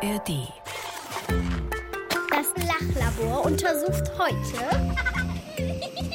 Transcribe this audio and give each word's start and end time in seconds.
ARD. 0.00 0.52
Das 2.30 2.66
Lachlabor 2.66 3.44
untersucht 3.46 4.04
heute 4.16 4.94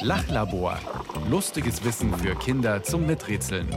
Lachlabor. 0.00 0.78
Lustiges 1.28 1.84
Wissen 1.84 2.16
für 2.16 2.34
Kinder 2.36 2.82
zum 2.82 3.06
Miträtseln. 3.06 3.68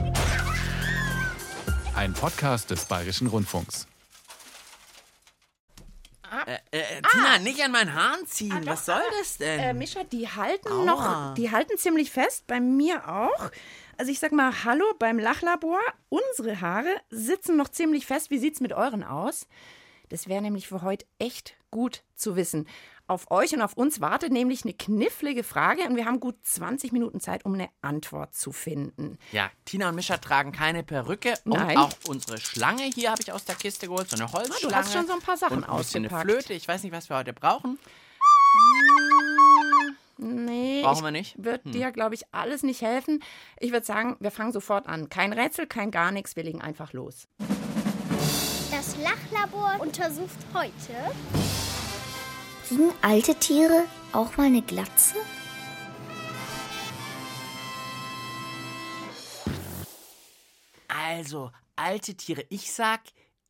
Ein 1.94 2.14
Podcast 2.14 2.70
des 2.70 2.86
Bayerischen 2.86 3.26
Rundfunks. 3.26 3.86
Äh, 6.46 6.58
äh, 6.70 7.02
Tina, 7.10 7.38
nicht 7.40 7.62
an 7.62 7.72
meinen 7.72 7.92
Haaren 7.92 8.26
ziehen. 8.26 8.64
Was 8.64 8.86
soll 8.86 9.02
das 9.18 9.36
denn? 9.36 9.60
Äh, 9.60 9.74
Mischa, 9.74 10.04
die 10.04 10.26
halten 10.28 10.68
Aua. 10.72 10.84
noch, 10.84 11.34
die 11.34 11.50
halten 11.50 11.76
ziemlich 11.76 12.10
fest, 12.10 12.46
bei 12.46 12.60
mir 12.60 13.06
auch. 13.08 13.50
Also 13.98 14.10
ich 14.10 14.20
sag 14.20 14.32
mal 14.32 14.64
Hallo 14.64 14.84
beim 14.98 15.18
Lachlabor. 15.18 15.80
Unsere 16.08 16.62
Haare 16.62 16.94
sitzen 17.10 17.56
noch 17.58 17.68
ziemlich 17.68 18.06
fest. 18.06 18.30
Wie 18.30 18.38
sieht's 18.38 18.60
mit 18.60 18.72
euren 18.72 19.04
aus? 19.04 19.46
Das 20.08 20.28
wäre 20.28 20.42
nämlich 20.42 20.68
für 20.68 20.82
heute 20.82 21.06
echt 21.18 21.56
gut 21.70 22.02
zu 22.14 22.36
wissen. 22.36 22.66
Auf 23.06 23.30
euch 23.30 23.54
und 23.54 23.62
auf 23.62 23.72
uns 23.72 24.02
wartet 24.02 24.32
nämlich 24.32 24.64
eine 24.64 24.74
knifflige 24.74 25.42
Frage 25.42 25.84
und 25.84 25.96
wir 25.96 26.04
haben 26.04 26.20
gut 26.20 26.36
20 26.42 26.92
Minuten 26.92 27.20
Zeit, 27.20 27.46
um 27.46 27.54
eine 27.54 27.70
Antwort 27.80 28.34
zu 28.34 28.52
finden. 28.52 29.18
ja, 29.32 29.50
Tina 29.64 29.88
und 29.88 29.94
Mischa 29.94 30.18
tragen 30.18 30.52
keine 30.52 30.82
Perücke. 30.82 31.32
Nein. 31.44 31.76
Und 31.76 31.82
auch 31.82 31.92
unsere 32.06 32.38
Schlange 32.38 32.82
hier 32.82 33.10
habe 33.10 33.22
ich 33.22 33.32
aus 33.32 33.46
der 33.46 33.54
Kiste 33.54 33.86
geholt. 33.86 34.10
So 34.10 34.16
eine 34.16 34.30
Holzschlange. 34.30 34.76
hast 34.76 34.92
schon 34.92 35.06
so 35.06 35.14
ein 35.14 35.20
paar 35.20 35.38
Sachen 35.38 35.58
und 35.58 35.70
ein 35.70 35.76
bisschen 35.78 36.04
eine 36.04 36.14
ausgepackt. 36.14 36.30
Flöte. 36.30 36.52
Ich 36.52 36.68
weiß 36.68 36.82
nicht, 36.82 36.92
was 36.92 37.08
wir 37.08 37.16
heute 37.16 37.32
brauchen. 37.32 37.78
Nee, 40.20 40.82
Brauchen 40.82 41.04
wir 41.04 41.10
nicht? 41.12 41.36
Hm. 41.36 41.44
Wird 41.44 41.64
dir, 41.66 41.92
glaube 41.92 42.14
ich, 42.16 42.22
alles 42.32 42.62
nicht 42.64 42.82
helfen. 42.82 43.22
Ich 43.60 43.70
würde 43.72 43.86
sagen, 43.86 44.16
wir 44.20 44.32
fangen 44.32 44.52
sofort 44.52 44.86
an. 44.88 45.08
Kein 45.08 45.32
Rätsel, 45.32 45.66
kein 45.66 45.90
gar 45.92 46.10
nichts, 46.10 46.34
wir 46.34 46.42
legen 46.42 46.60
einfach 46.60 46.92
los. 46.92 47.28
Lachlabor 49.02 49.80
untersucht 49.80 50.38
heute 50.52 50.94
Kriegen 52.66 52.92
alte 53.00 53.34
Tiere 53.36 53.84
auch 54.12 54.36
mal 54.36 54.46
eine 54.46 54.60
Glatze? 54.62 55.16
Also, 60.88 61.50
alte 61.76 62.14
Tiere. 62.14 62.44
Ich 62.50 62.72
sag 62.72 63.00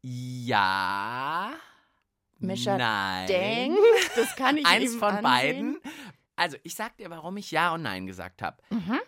ja. 0.03 1.53
Mischa 2.41 2.77
Nein. 2.79 3.27
denkt, 3.27 3.79
das 4.17 4.37
kann 4.37 4.57
ich 4.57 4.67
Eins 4.67 4.95
von 4.95 5.09
ansehen. 5.09 5.23
beiden. 5.23 5.81
Also, 6.37 6.57
ich 6.63 6.75
sag 6.75 6.97
dir, 6.97 7.11
warum 7.11 7.37
ich 7.37 7.51
Ja 7.51 7.75
und 7.75 7.83
Nein 7.83 8.07
gesagt 8.07 8.43
habe. 8.43 8.59
Mhm. 8.71 9.01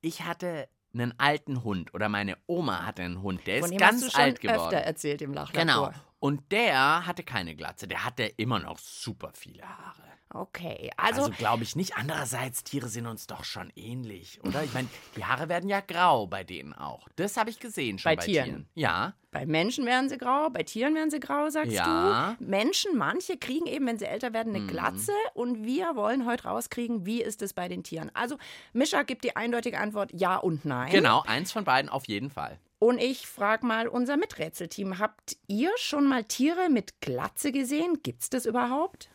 Ich 0.00 0.22
hatte 0.22 0.68
einen 0.94 1.14
alten 1.18 1.64
Hund 1.64 1.94
oder 1.94 2.08
meine 2.08 2.36
Oma 2.46 2.84
hatte 2.84 3.02
einen 3.02 3.22
Hund, 3.22 3.46
der 3.46 3.60
Von 3.60 3.72
ist 3.72 3.78
ganz 3.78 4.14
alt 4.14 4.40
geworden. 4.40 4.60
öfter 4.60 4.76
erzählt 4.78 5.22
im 5.22 5.32
Lachlabor. 5.32 5.90
Genau. 5.90 6.11
Und 6.22 6.52
der 6.52 7.04
hatte 7.04 7.24
keine 7.24 7.56
Glatze, 7.56 7.88
der 7.88 8.04
hatte 8.04 8.22
immer 8.22 8.60
noch 8.60 8.78
super 8.78 9.32
viele 9.34 9.64
Haare. 9.64 10.02
Okay, 10.32 10.88
also, 10.96 11.22
Also, 11.22 11.32
glaube 11.36 11.64
ich 11.64 11.74
nicht. 11.74 11.96
Andererseits, 11.96 12.62
Tiere 12.62 12.86
sind 12.88 13.06
uns 13.08 13.26
doch 13.26 13.42
schon 13.42 13.70
ähnlich, 13.74 14.38
oder? 14.44 14.62
Ich 14.62 14.72
meine, 14.72 14.88
die 15.16 15.24
Haare 15.24 15.48
werden 15.48 15.68
ja 15.68 15.80
grau 15.80 16.28
bei 16.28 16.44
denen 16.44 16.74
auch. 16.74 17.08
Das 17.16 17.36
habe 17.36 17.50
ich 17.50 17.58
gesehen 17.58 17.98
schon 17.98 18.10
Bei 18.12 18.14
bei, 18.16 18.24
Tieren? 18.26 18.68
Ja. 18.74 19.14
bei 19.32 19.46
Menschen 19.46 19.84
werden 19.84 20.08
sie 20.08 20.16
grau, 20.16 20.48
bei 20.48 20.62
Tieren 20.62 20.94
werden 20.94 21.10
sie 21.10 21.18
grau, 21.18 21.50
sagst 21.50 21.72
Ja. 21.72 22.36
du. 22.38 22.44
Menschen, 22.44 22.96
manche 22.96 23.36
kriegen 23.36 23.66
eben, 23.66 23.84
wenn 23.88 23.98
sie 23.98 24.06
älter 24.06 24.32
werden, 24.32 24.54
eine 24.54 24.62
Mhm. 24.64 24.68
Glatze. 24.68 25.12
Und 25.34 25.64
wir 25.64 25.96
wollen 25.96 26.24
heute 26.24 26.44
rauskriegen, 26.44 27.04
wie 27.04 27.20
ist 27.20 27.42
es 27.42 27.52
bei 27.52 27.66
den 27.68 27.82
Tieren. 27.82 28.12
Also, 28.14 28.36
Mischa 28.72 29.02
gibt 29.02 29.24
die 29.24 29.34
eindeutige 29.34 29.78
Antwort 29.80 30.12
Ja 30.14 30.36
und 30.36 30.64
Nein. 30.64 30.92
Genau, 30.92 31.22
eins 31.26 31.50
von 31.50 31.64
beiden 31.64 31.90
auf 31.90 32.06
jeden 32.06 32.30
Fall. 32.30 32.60
Und 32.82 33.00
ich 33.00 33.28
frage 33.28 33.64
mal 33.64 33.86
unser 33.86 34.16
Miträtselteam, 34.16 34.98
habt 34.98 35.36
ihr 35.46 35.70
schon 35.76 36.04
mal 36.04 36.24
Tiere 36.24 36.68
mit 36.68 37.00
Glatze 37.00 37.52
gesehen? 37.52 38.00
Gibt's 38.02 38.28
das 38.28 38.44
überhaupt? 38.44 39.08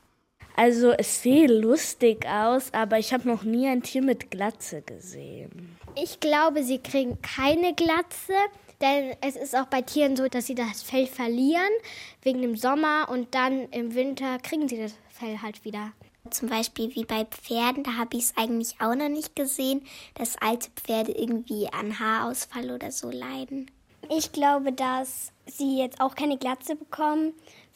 Also 0.55 0.91
es 0.91 1.21
sieht 1.21 1.49
lustig 1.49 2.25
aus, 2.27 2.73
aber 2.73 2.97
ich 2.97 3.11
habe 3.11 3.27
noch 3.27 3.43
nie 3.43 3.67
ein 3.67 3.83
Tier 3.83 4.01
mit 4.01 4.31
Glatze 4.31 4.83
gesehen. 4.83 5.77
Ich 5.95 6.21
glaube, 6.21 6.63
sie 6.63 6.77
kriegen 6.77 7.21
keine 7.21 7.75
Glatze, 7.75 8.35
denn 8.79 9.17
es 9.19 9.35
ist 9.35 9.53
auch 9.53 9.65
bei 9.65 9.81
Tieren 9.81 10.15
so, 10.15 10.29
dass 10.29 10.45
sie 10.45 10.55
das 10.55 10.81
Fell 10.81 11.05
verlieren 11.05 11.73
wegen 12.21 12.41
dem 12.41 12.55
Sommer 12.55 13.09
und 13.11 13.35
dann 13.35 13.67
im 13.71 13.93
Winter 13.95 14.37
kriegen 14.39 14.69
sie 14.69 14.77
das 14.77 14.93
Fell 15.09 15.41
halt 15.41 15.65
wieder. 15.65 15.91
Zum 16.31 16.49
Beispiel 16.49 16.93
wie 16.95 17.05
bei 17.05 17.25
Pferden, 17.25 17.83
da 17.83 17.93
habe 17.95 18.17
ich 18.17 18.25
es 18.25 18.37
eigentlich 18.37 18.75
auch 18.79 18.95
noch 18.95 19.09
nicht 19.09 19.35
gesehen, 19.35 19.81
dass 20.15 20.37
alte 20.41 20.69
Pferde 20.75 21.11
irgendwie 21.11 21.67
an 21.71 21.99
Haarausfall 21.99 22.71
oder 22.71 22.91
so 22.91 23.09
leiden. 23.09 23.71
Ich 24.09 24.31
glaube, 24.31 24.71
dass 24.71 25.31
sie 25.45 25.79
jetzt 25.79 25.99
auch 25.99 26.15
keine 26.15 26.37
Glatze 26.37 26.75
bekommen, 26.75 27.33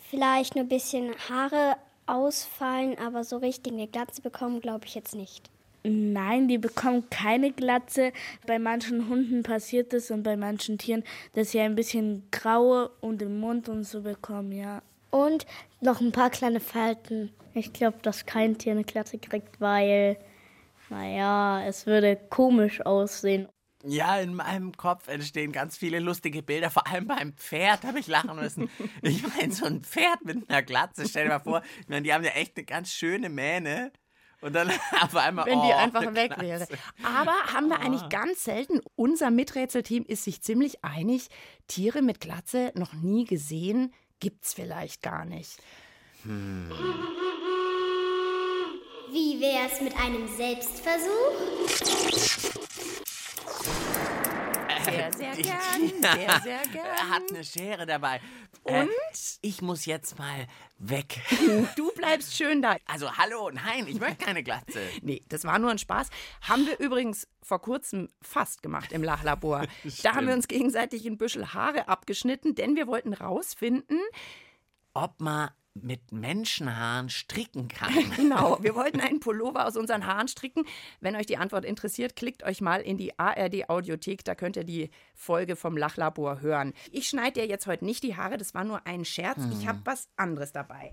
vielleicht 0.09 0.56
nur 0.56 0.66
ein 0.66 0.69
bisschen 0.69 1.13
Haare 1.29 1.75
ausfallen, 2.06 2.97
aber 2.97 3.23
so 3.23 3.38
richtig 3.38 3.73
eine 3.73 3.88
Glatze 3.88 4.22
bekommen, 4.22 4.61
glaube 4.61 4.85
ich 4.85 4.95
jetzt 4.95 5.16
nicht. 5.16 5.50
Nein, 5.84 6.47
die 6.47 6.59
bekommen 6.59 7.09
keine 7.09 7.51
Glatze. 7.51 8.13
Bei 8.45 8.59
manchen 8.59 9.09
Hunden 9.09 9.41
passiert 9.41 9.94
es 9.94 10.11
und 10.11 10.22
bei 10.22 10.38
manchen 10.38 10.78
Tieren, 10.78 11.03
dass 11.34 11.51
sie 11.51 11.59
ein 11.59 11.75
bisschen 11.75 12.23
graue 12.29 12.91
und 13.01 13.22
im 13.22 13.40
Mund 13.40 13.67
und 13.67 13.84
so 13.84 14.01
bekommen, 14.01 14.51
ja. 14.51 14.84
Und 15.09 15.45
noch 15.81 16.00
ein 16.00 16.11
paar 16.11 16.29
kleine 16.29 16.59
Falten. 16.59 17.31
Ich 17.53 17.73
glaube, 17.73 17.97
dass 18.01 18.25
kein 18.25 18.57
Tier 18.57 18.73
eine 18.73 18.84
Glatze 18.84 19.17
kriegt, 19.17 19.59
weil, 19.59 20.17
naja, 20.89 21.66
es 21.66 21.85
würde 21.85 22.16
komisch 22.29 22.81
aussehen. 22.81 23.47
Ja, 23.84 24.17
in 24.19 24.35
meinem 24.35 24.78
Kopf 24.78 25.07
entstehen 25.07 25.51
ganz 25.51 25.75
viele 25.75 26.00
lustige 26.00 26.44
Bilder, 26.44 26.69
vor 26.69 26.88
allem 26.88 27.07
beim 27.07 27.34
Pferd 27.34 27.84
habe 27.84 28.00
ich 28.00 28.07
lachen 28.07 28.35
müssen. 28.35 28.69
Ich 29.01 29.25
meine, 29.28 29.51
so 29.51 29.66
ein 29.66 29.81
Pferd 29.81 30.23
mit 30.23 30.50
einer 30.50 30.61
Glatze, 30.61 31.07
stell 31.07 31.23
dir 31.23 31.29
mal 31.29 31.40
vor, 31.40 31.63
ich 31.81 31.88
meine, 31.88 32.03
die 32.03 32.13
haben 32.13 32.23
ja 32.23 32.31
echt 32.31 32.57
eine 32.57 32.66
ganz 32.66 32.91
schöne 32.91 33.29
Mähne. 33.29 33.91
Und 34.41 34.53
dann 34.53 34.69
auf 35.01 35.16
einmal. 35.16 35.45
Wenn 35.45 35.61
die 35.61 35.67
oh, 35.67 35.75
einfach 35.75 36.01
eine 36.01 36.16
weg 36.16 36.34
Glatze. 36.35 36.41
wäre. 36.41 36.67
Aber 37.03 37.34
haben 37.53 37.69
wir 37.69 37.79
eigentlich 37.79 38.09
ganz 38.09 38.44
selten, 38.44 38.81
unser 38.95 39.31
Miträtselteam 39.31 40.03
ist 40.06 40.23
sich 40.23 40.41
ziemlich 40.41 40.84
einig, 40.84 41.29
Tiere 41.67 42.01
mit 42.01 42.19
Glatze 42.19 42.72
noch 42.75 42.94
nie 42.94 43.25
gesehen, 43.25 43.94
gibt's 44.19 44.53
vielleicht 44.53 45.01
gar 45.01 45.25
nicht. 45.25 45.61
Wie 49.11 49.41
wär's 49.41 49.81
mit 49.81 49.94
einem 49.97 50.25
Selbstversuch? 50.25 51.67
Sehr, 54.85 55.11
sehr 55.11 55.35
gern, 55.35 56.01
sehr, 56.01 56.41
sehr 56.44 56.61
gern. 56.72 57.09
Hat 57.09 57.23
eine 57.29 57.44
Schere 57.44 57.85
dabei. 57.85 58.22
Und? 58.63 58.89
ich 59.41 59.61
muss 59.61 59.85
jetzt 59.85 60.17
mal 60.17 60.47
weg. 60.77 61.19
Du 61.75 61.91
bleibst 61.91 62.38
schön 62.38 62.61
da. 62.61 62.77
Also, 62.85 63.17
hallo, 63.17 63.49
nein, 63.51 63.85
ich 63.85 63.99
möchte 63.99 64.23
keine 64.23 64.44
Glatze. 64.44 64.79
Nee, 65.01 65.23
das 65.28 65.43
war 65.43 65.59
nur 65.59 65.72
ein 65.72 65.78
Spaß. 65.78 66.07
Haben 66.43 66.66
wir 66.66 66.79
übrigens 66.79 67.28
vor 67.43 67.59
kurzem 67.59 68.07
fast 68.22 68.63
gemacht 68.63 68.93
im 68.93 69.03
Lachlabor. 69.03 69.66
da 70.03 70.16
haben 70.16 70.28
wir 70.28 70.33
uns 70.33 70.47
gegenseitig 70.47 71.05
ein 71.05 71.17
Büschel 71.17 71.53
Haare 71.53 71.89
abgeschnitten, 71.89 72.55
denn 72.55 72.78
wir 72.78 72.88
wollten 72.88 73.13
rausfinden, 73.13 73.99
Ob 74.93 75.19
man 75.19 75.49
mit 75.73 76.11
Menschenhaaren 76.11 77.09
stricken 77.09 77.67
kann. 77.67 77.93
Genau, 78.15 78.57
wir 78.61 78.75
wollten 78.75 78.99
einen 78.99 79.19
Pullover 79.19 79.65
aus 79.65 79.77
unseren 79.77 80.05
Haaren 80.05 80.27
stricken. 80.27 80.65
Wenn 80.99 81.15
euch 81.15 81.25
die 81.25 81.37
Antwort 81.37 81.65
interessiert, 81.65 82.15
klickt 82.15 82.43
euch 82.43 82.61
mal 82.61 82.81
in 82.81 82.97
die 82.97 83.17
ARD 83.17 83.69
Audiothek, 83.69 84.23
da 84.23 84.35
könnt 84.35 84.57
ihr 84.57 84.63
die 84.63 84.89
Folge 85.13 85.55
vom 85.55 85.77
Lachlabor 85.77 86.41
hören. 86.41 86.73
Ich 86.91 87.07
schneide 87.07 87.41
dir 87.41 87.47
jetzt 87.47 87.67
heute 87.67 87.85
nicht 87.85 88.03
die 88.03 88.15
Haare, 88.15 88.37
das 88.37 88.53
war 88.53 88.63
nur 88.63 88.85
ein 88.85 89.05
Scherz. 89.05 89.39
Ich 89.51 89.67
habe 89.67 89.79
was 89.85 90.09
anderes 90.17 90.51
dabei. 90.51 90.91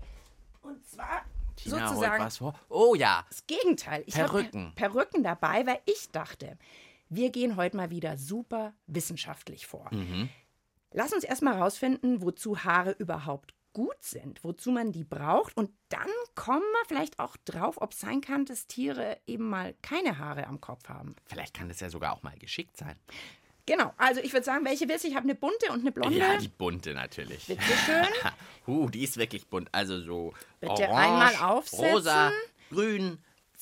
Und 0.61 0.85
zwar 0.85 1.23
Tina 1.55 1.87
sozusagen 1.87 2.23
was 2.23 2.37
vor. 2.37 2.53
Oh 2.69 2.95
ja. 2.95 3.25
das 3.29 3.45
Gegenteil. 3.47 4.03
Ich 4.05 4.17
habe 4.17 4.29
Perücken. 4.29 4.73
Perücken 4.75 5.23
dabei, 5.23 5.65
weil 5.65 5.79
ich 5.85 6.09
dachte, 6.11 6.57
wir 7.09 7.31
gehen 7.31 7.55
heute 7.55 7.75
mal 7.75 7.89
wieder 7.89 8.17
super 8.17 8.73
wissenschaftlich 8.87 9.67
vor. 9.67 9.89
Lass 10.91 11.13
uns 11.13 11.23
erstmal 11.23 11.59
rausfinden, 11.59 12.21
wozu 12.21 12.63
Haare 12.63 12.91
überhaupt 12.91 13.53
gut 13.73 14.01
sind, 14.01 14.43
wozu 14.43 14.71
man 14.71 14.91
die 14.91 15.03
braucht. 15.03 15.55
Und 15.55 15.71
dann 15.89 16.09
kommen 16.35 16.61
wir 16.61 16.87
vielleicht 16.87 17.19
auch 17.19 17.37
drauf, 17.45 17.81
ob 17.81 17.91
es 17.91 17.99
sein 17.99 18.21
kann, 18.21 18.45
dass 18.45 18.67
Tiere 18.67 19.17
eben 19.27 19.49
mal 19.49 19.75
keine 19.81 20.17
Haare 20.17 20.47
am 20.47 20.61
Kopf 20.61 20.89
haben. 20.89 21.15
Vielleicht 21.25 21.53
kann 21.53 21.69
das 21.69 21.79
ja 21.79 21.89
sogar 21.89 22.13
auch 22.13 22.23
mal 22.23 22.37
geschickt 22.37 22.77
sein. 22.77 22.95
Genau, 23.65 23.93
also 23.97 24.19
ich 24.21 24.33
würde 24.33 24.45
sagen, 24.45 24.65
welche 24.65 24.89
willst 24.89 25.03
du? 25.03 25.09
Ich 25.09 25.15
habe 25.15 25.25
eine 25.25 25.35
bunte 25.35 25.71
und 25.71 25.81
eine 25.81 25.91
blonde. 25.91 26.17
Ja, 26.17 26.37
die 26.37 26.47
bunte 26.47 26.93
natürlich. 26.95 27.45
Bitte 27.45 27.61
schön. 27.61 28.07
uh, 28.67 28.89
die 28.89 29.03
ist 29.03 29.17
wirklich 29.17 29.45
bunt. 29.47 29.69
Also 29.71 30.01
so 30.01 30.33
Bitte 30.59 30.89
orange, 30.89 30.91
einmal 30.91 31.35
aufsetzen. 31.35 31.85
rosa, 31.85 32.31
grün. 32.71 33.19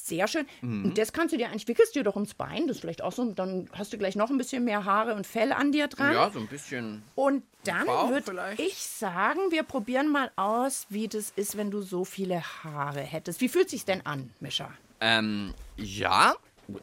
Sehr 0.07 0.27
schön. 0.27 0.48
Mhm. 0.62 0.86
Und 0.86 0.98
das 0.98 1.12
kannst 1.12 1.33
du 1.33 1.38
dir 1.38 1.48
eigentlich, 1.48 1.68
wickelst 1.68 1.94
dir 1.95 2.04
doch 2.04 2.15
ums 2.15 2.33
Bein. 2.33 2.68
Das 2.68 2.77
ist 2.77 2.81
vielleicht 2.81 3.01
auch 3.01 3.12
so, 3.12 3.30
dann 3.33 3.69
hast 3.74 3.92
du 3.92 3.98
gleich 3.98 4.15
noch 4.15 4.30
ein 4.30 4.38
bisschen 4.38 4.63
mehr 4.63 4.86
Haare 4.86 5.15
und 5.15 5.27
Fell 5.27 5.51
an 5.51 5.74
dir 5.74 5.88
dran. 5.88 6.13
Ja, 6.13 6.30
so 6.30 6.39
ein 6.39 6.48
bisschen. 6.48 7.04
Und 7.15 7.44
dann 7.65 7.86
würde 7.88 8.56
ich 8.57 8.77
sagen, 8.77 9.39
wir 9.50 9.63
probieren 9.63 10.09
mal 10.09 10.31
aus, 10.38 10.86
wie 10.89 11.09
das 11.09 11.31
ist, 11.36 11.57
wenn 11.57 11.71
du 11.71 11.81
so 11.81 12.06
viele 12.06 12.42
Haare 12.63 13.01
hättest. 13.01 13.42
Wie 13.42 13.50
fühlt 13.50 13.69
sich's 13.69 13.83
denn 13.83 14.06
an, 14.06 14.31
Mischa? 14.39 14.71
Ähm, 15.01 15.54
ja, 15.75 16.36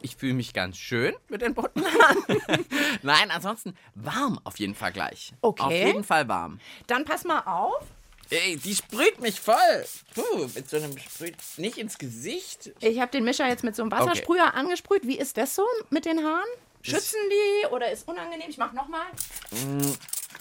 ich 0.03 0.15
fühle 0.15 0.33
mich 0.35 0.53
ganz 0.53 0.77
schön 0.77 1.15
mit 1.27 1.41
den 1.41 1.55
bunten 1.55 1.83
Haaren. 1.85 2.65
Nein, 3.01 3.31
ansonsten 3.31 3.75
warm 3.95 4.39
auf 4.43 4.59
jeden 4.59 4.75
Fall 4.75 4.91
gleich. 4.91 5.33
Okay. 5.41 5.63
Auf 5.63 5.71
jeden 5.71 6.03
Fall 6.03 6.27
warm. 6.27 6.59
Dann 6.85 7.05
pass 7.05 7.23
mal 7.23 7.39
auf. 7.41 7.83
Ey, 8.29 8.57
die 8.57 8.75
sprüht 8.75 9.19
mich 9.21 9.39
voll. 9.39 9.85
Puh, 10.15 10.49
mit 10.55 10.69
so 10.69 10.77
einem 10.77 10.97
Sprüh. 10.97 11.31
Nicht 11.57 11.77
ins 11.77 11.97
Gesicht. 11.97 12.71
Ich 12.79 12.99
habe 12.99 13.11
den 13.11 13.23
Mischer 13.23 13.47
jetzt 13.47 13.63
mit 13.63 13.75
so 13.75 13.83
einem 13.83 13.91
Wassersprüher 13.91 14.53
angesprüht. 14.55 15.05
Wie 15.05 15.17
ist 15.17 15.37
das 15.37 15.55
so 15.55 15.65
mit 15.89 16.05
den 16.05 16.23
Haaren? 16.23 16.47
Schützen 16.81 17.19
die 17.29 17.67
oder 17.67 17.91
ist 17.91 18.07
unangenehm? 18.07 18.49
Ich 18.49 18.57
mach 18.57 18.73
nochmal. 18.73 19.05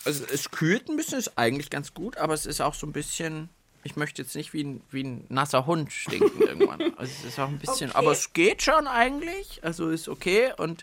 Also, 0.05 0.25
es 0.33 0.51
kühlt 0.51 0.89
ein 0.89 0.97
bisschen, 0.97 1.19
ist 1.19 1.37
eigentlich 1.39 1.71
ganz 1.71 1.95
gut, 1.95 2.17
aber 2.19 2.35
es 2.35 2.47
ist 2.47 2.61
auch 2.61 2.75
so 2.75 2.87
ein 2.87 2.93
bisschen. 2.93 3.49
Ich 3.83 3.97
möchte 3.97 4.23
jetzt 4.23 4.35
nicht 4.35 4.55
wie 4.55 4.65
ein, 4.65 4.83
wie 4.91 5.05
ein 5.05 5.27
nasser 5.29 5.67
Hund 5.67 5.93
stinken 5.93 6.41
irgendwann. 6.47 6.81
Also 6.97 7.13
es 7.21 7.25
ist 7.25 7.39
auch 7.39 7.49
ein 7.49 7.59
bisschen. 7.59 7.91
Okay. 7.91 7.99
Aber 7.99 8.13
es 8.13 8.33
geht 8.33 8.63
schon 8.63 8.87
eigentlich. 8.87 9.61
Also 9.63 9.91
ist 9.91 10.09
okay. 10.09 10.53
Und. 10.57 10.83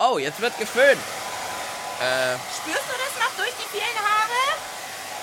Oh, 0.00 0.18
jetzt 0.18 0.40
wird 0.40 0.58
geföhnt. 0.58 0.98
Spürst 1.98 2.84
du 2.88 2.92
das 2.92 3.24
noch 3.24 3.36
durch 3.36 3.54
die 3.54 3.78
vielen 3.78 3.96
Haare? 3.96 4.25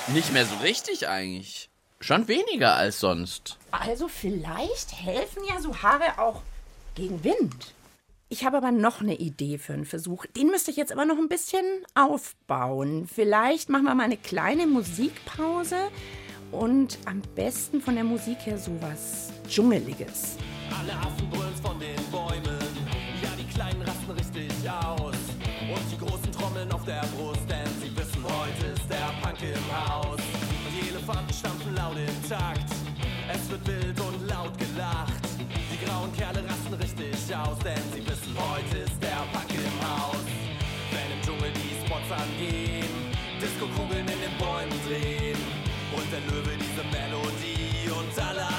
Nicht 0.07 0.33
mehr 0.33 0.45
so 0.45 0.55
richtig 0.57 1.07
eigentlich. 1.07 1.69
Schon 2.01 2.27
weniger 2.27 2.75
als 2.75 2.99
sonst. 2.99 3.57
Also 3.71 4.09
vielleicht 4.09 4.91
helfen 5.01 5.43
ja 5.47 5.61
so 5.61 5.81
Haare 5.81 6.19
auch 6.19 6.41
gegen 6.95 7.23
Wind. 7.23 7.73
Ich 8.27 8.43
habe 8.43 8.57
aber 8.57 8.71
noch 8.71 8.99
eine 8.99 9.15
Idee 9.15 9.57
für 9.57 9.73
einen 9.73 9.85
Versuch. 9.85 10.25
Den 10.25 10.47
müsste 10.47 10.71
ich 10.71 10.77
jetzt 10.77 10.91
aber 10.91 11.05
noch 11.05 11.17
ein 11.17 11.29
bisschen 11.29 11.63
aufbauen. 11.95 13.07
Vielleicht 13.07 13.69
machen 13.69 13.85
wir 13.85 13.95
mal 13.95 14.03
eine 14.03 14.17
kleine 14.17 14.67
Musikpause 14.67 15.77
und 16.51 16.97
am 17.05 17.21
besten 17.35 17.79
von 17.79 17.95
der 17.95 18.03
Musik 18.03 18.39
her 18.45 18.57
sowas 18.57 19.31
Dschungeliges. 19.47 20.35
Alle 20.77 20.93
Affen 20.99 21.31
von 21.61 21.79
den 21.79 22.02
laut 32.33 32.39
im 32.39 32.39
Takt. 32.39 32.71
Es 33.33 33.49
wird 33.49 33.67
wild 33.67 33.99
und 33.99 34.27
laut 34.27 34.57
gelacht. 34.57 35.23
Die 35.71 35.85
grauen 35.85 36.11
Kerle 36.13 36.43
rasten 36.47 36.73
richtig 36.73 37.13
aus, 37.35 37.57
denn 37.59 37.83
sie 37.93 38.05
wissen, 38.05 38.35
heute 38.37 38.77
ist 38.77 39.01
der 39.01 39.23
Punk 39.31 39.49
im 39.51 39.77
Haus. 39.87 40.23
Wenn 40.91 41.09
im 41.13 41.21
Dschungel 41.21 41.51
die 41.53 41.85
Spots 41.85 42.11
angehen, 42.11 42.89
Disco-Kugeln 43.41 44.07
in 44.07 44.21
den 44.21 44.35
Bäumen 44.37 44.79
drehen. 44.87 45.37
Und 45.95 46.11
der 46.11 46.21
Löwe 46.21 46.57
diese 46.57 46.83
Melodie 46.89 47.89
und 47.89 48.13
alle, 48.17 48.52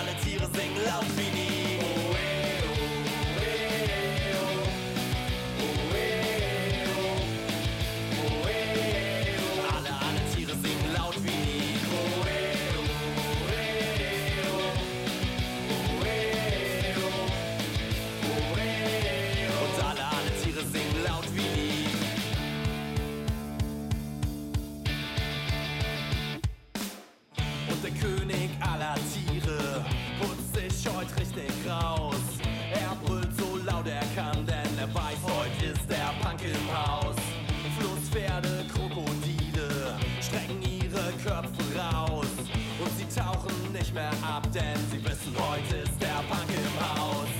ab, 44.34 44.42
denn 44.52 44.80
sie 44.90 45.02
wissen, 45.04 45.32
heute 45.38 45.76
ist 45.86 46.00
der 46.00 46.20
Punk 46.28 46.50
im 46.50 46.74
Haus. 46.82 47.30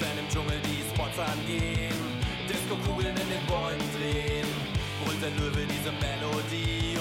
Wenn 0.00 0.18
im 0.18 0.28
Dschungel 0.28 0.60
die 0.68 0.82
Spots 0.90 1.18
angehen, 1.18 1.96
Disco-Kugeln 2.48 3.16
in 3.16 3.28
den 3.32 3.44
Bäumen 3.46 3.88
drehen, 3.96 4.48
brüllt 5.00 5.22
der 5.22 5.30
Löwe 5.40 5.64
diese 5.64 5.92
Melodie 6.04 6.93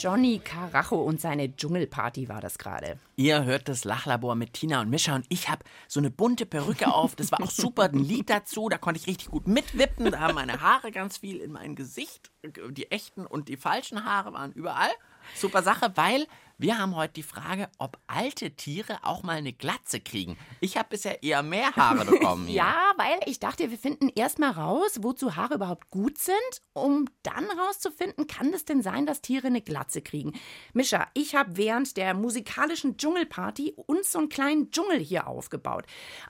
Johnny 0.00 0.38
Carajo 0.38 0.96
und 0.96 1.20
seine 1.20 1.54
Dschungelparty 1.54 2.30
war 2.30 2.40
das 2.40 2.56
gerade. 2.56 2.98
Ihr 3.16 3.44
hört 3.44 3.68
das 3.68 3.84
Lachlabor 3.84 4.34
mit 4.34 4.54
Tina 4.54 4.80
und 4.80 4.88
Mischa 4.88 5.14
und 5.14 5.26
ich 5.28 5.50
habe 5.50 5.62
so 5.88 6.00
eine 6.00 6.10
bunte 6.10 6.46
Perücke 6.46 6.90
auf. 6.94 7.16
Das 7.16 7.30
war 7.30 7.42
auch 7.42 7.50
super, 7.50 7.82
ein 7.82 7.98
Lied 7.98 8.30
dazu. 8.30 8.70
Da 8.70 8.78
konnte 8.78 8.98
ich 8.98 9.06
richtig 9.06 9.28
gut 9.30 9.46
mitwippen. 9.46 10.10
Da 10.10 10.20
haben 10.20 10.36
meine 10.36 10.62
Haare 10.62 10.90
ganz 10.90 11.18
viel 11.18 11.36
in 11.36 11.52
mein 11.52 11.74
Gesicht. 11.74 12.30
Die 12.70 12.90
echten 12.90 13.26
und 13.26 13.50
die 13.50 13.58
falschen 13.58 14.06
Haare 14.06 14.32
waren 14.32 14.52
überall. 14.52 14.90
Super 15.34 15.62
Sache, 15.62 15.92
weil 15.96 16.26
wir 16.60 16.76
haben 16.76 16.94
heute 16.94 17.14
die 17.14 17.22
Frage, 17.22 17.70
ob 17.78 17.98
alte 18.06 18.50
Tiere 18.50 18.98
auch 19.02 19.22
mal 19.22 19.38
eine 19.38 19.54
Glatze 19.54 19.98
kriegen. 19.98 20.36
Ich 20.60 20.76
habe 20.76 20.90
bisher 20.90 21.22
eher 21.22 21.42
mehr 21.42 21.74
Haare 21.74 22.04
bekommen. 22.10 22.46
Hier. 22.46 22.56
Ja, 22.56 22.92
weil 22.98 23.18
ich 23.24 23.40
dachte, 23.40 23.70
wir 23.70 23.78
finden 23.78 24.10
erstmal 24.14 24.50
raus, 24.50 24.98
wozu 25.00 25.36
Haare 25.36 25.54
überhaupt 25.54 25.88
gut 25.88 26.18
sind, 26.18 26.36
um 26.74 27.06
dann 27.22 27.46
rauszufinden, 27.46 28.26
kann 28.26 28.52
es 28.52 28.66
denn 28.66 28.82
sein, 28.82 29.06
dass 29.06 29.22
Tiere 29.22 29.46
eine 29.46 29.62
Glatze 29.62 30.02
kriegen. 30.02 30.34
Mischa, 30.74 31.06
ich 31.14 31.34
habe 31.34 31.56
während 31.56 31.96
der 31.96 32.12
musikalischen 32.12 32.98
Dschungelparty 32.98 33.74
uns 33.86 34.12
so 34.12 34.18
einen 34.18 34.28
kleinen 34.28 34.70
Dschungel 34.70 34.98
hier 34.98 35.28
aufgebaut. 35.28 35.86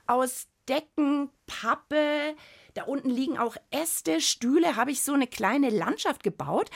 Aus 0.07 0.47
Decken, 0.69 1.29
Pappe, 1.45 2.35
da 2.73 2.83
unten 2.83 3.09
liegen 3.09 3.37
auch 3.37 3.55
Äste, 3.71 4.21
Stühle, 4.21 4.75
habe 4.75 4.91
ich 4.91 5.03
so 5.03 5.13
eine 5.13 5.27
kleine 5.27 5.69
Landschaft 5.69 6.23
gebaut. 6.23 6.69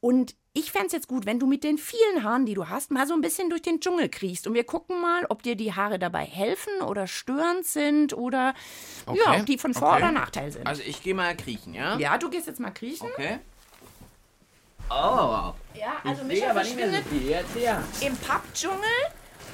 Und 0.00 0.34
ich 0.52 0.72
fände 0.72 0.86
es 0.88 0.92
jetzt 0.92 1.08
gut, 1.08 1.24
wenn 1.26 1.38
du 1.38 1.46
mit 1.46 1.62
den 1.62 1.78
vielen 1.78 2.24
Haaren, 2.24 2.44
die 2.46 2.54
du 2.54 2.68
hast, 2.68 2.90
mal 2.90 3.06
so 3.06 3.14
ein 3.14 3.20
bisschen 3.20 3.48
durch 3.50 3.62
den 3.62 3.80
Dschungel 3.80 4.08
kriechst. 4.08 4.46
Und 4.46 4.54
wir 4.54 4.64
gucken 4.64 5.00
mal, 5.00 5.24
ob 5.28 5.42
dir 5.42 5.54
die 5.56 5.72
Haare 5.74 5.98
dabei 5.98 6.24
helfen 6.24 6.82
oder 6.82 7.06
störend 7.06 7.64
sind 7.64 8.12
oder 8.12 8.54
ja, 9.06 9.38
ob 9.38 9.46
die 9.46 9.58
von 9.58 9.74
Vor- 9.74 9.88
okay. 9.92 9.96
oder 9.98 10.12
Nachteil 10.12 10.50
sind. 10.50 10.66
Also 10.66 10.82
ich 10.84 11.02
gehe 11.02 11.14
mal 11.14 11.36
kriechen, 11.36 11.74
ja? 11.74 11.96
ja, 11.98 12.18
du 12.18 12.28
gehst 12.28 12.46
jetzt 12.46 12.60
mal 12.60 12.70
kriechen. 12.70 13.06
Okay. 13.06 13.38
Oh, 14.90 15.52
Ja, 15.74 15.96
also 16.02 16.22
ich 16.22 16.28
Micha 16.28 16.40
sehe 16.40 16.50
aber 16.50 16.62
nicht 16.62 16.76
mehr 16.76 16.86
so 16.86 16.92
verschwindet 16.92 17.06
viel. 17.22 17.30
Jetzt 17.30 17.54
her. 17.54 17.84
im 18.00 18.16
Pappdschungel. 18.16 18.78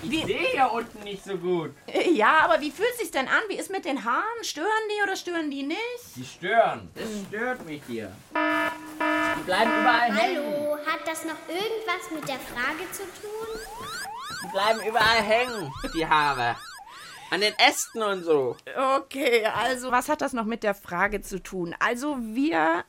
Ich 0.02 0.24
sehe 0.26 0.38
hier 0.52 0.70
unten 0.72 1.00
nicht 1.02 1.24
so 1.24 1.36
gut. 1.36 1.74
Äh, 1.86 2.10
Ja, 2.10 2.40
aber 2.40 2.60
wie 2.60 2.70
fühlt 2.70 2.94
sich 2.98 3.10
denn 3.10 3.26
an? 3.28 3.40
Wie 3.48 3.56
ist 3.56 3.70
mit 3.70 3.84
den 3.84 4.04
Haaren? 4.04 4.42
Stören 4.42 4.68
die 4.90 5.02
oder 5.02 5.16
stören 5.16 5.50
die 5.50 5.62
nicht? 5.62 5.78
Die 6.16 6.24
stören. 6.24 6.90
Das 6.94 7.04
stört 7.28 7.64
mich 7.66 7.82
hier. 7.86 8.12
Die 8.34 9.42
bleiben 9.44 9.70
überall 9.80 10.12
hängen. 10.14 10.44
Hallo, 10.46 10.76
hat 10.86 11.06
das 11.06 11.24
noch 11.24 11.36
irgendwas 11.48 12.10
mit 12.12 12.28
der 12.28 12.38
Frage 12.38 12.90
zu 12.92 13.02
tun? 13.02 13.60
Die 14.44 14.50
bleiben 14.52 14.80
überall 14.88 15.22
hängen, 15.22 15.72
die 15.94 16.06
Haare. 16.06 16.56
An 17.30 17.40
den 17.40 17.54
Ästen 17.58 18.02
und 18.02 18.22
so. 18.22 18.56
Okay, 18.96 19.44
also 19.46 19.90
was 19.90 20.08
hat 20.08 20.20
das 20.20 20.34
noch 20.34 20.44
mit 20.44 20.62
der 20.62 20.74
Frage 20.74 21.20
zu 21.22 21.42
tun? 21.42 21.74
Also 21.80 22.16
wir 22.20 22.84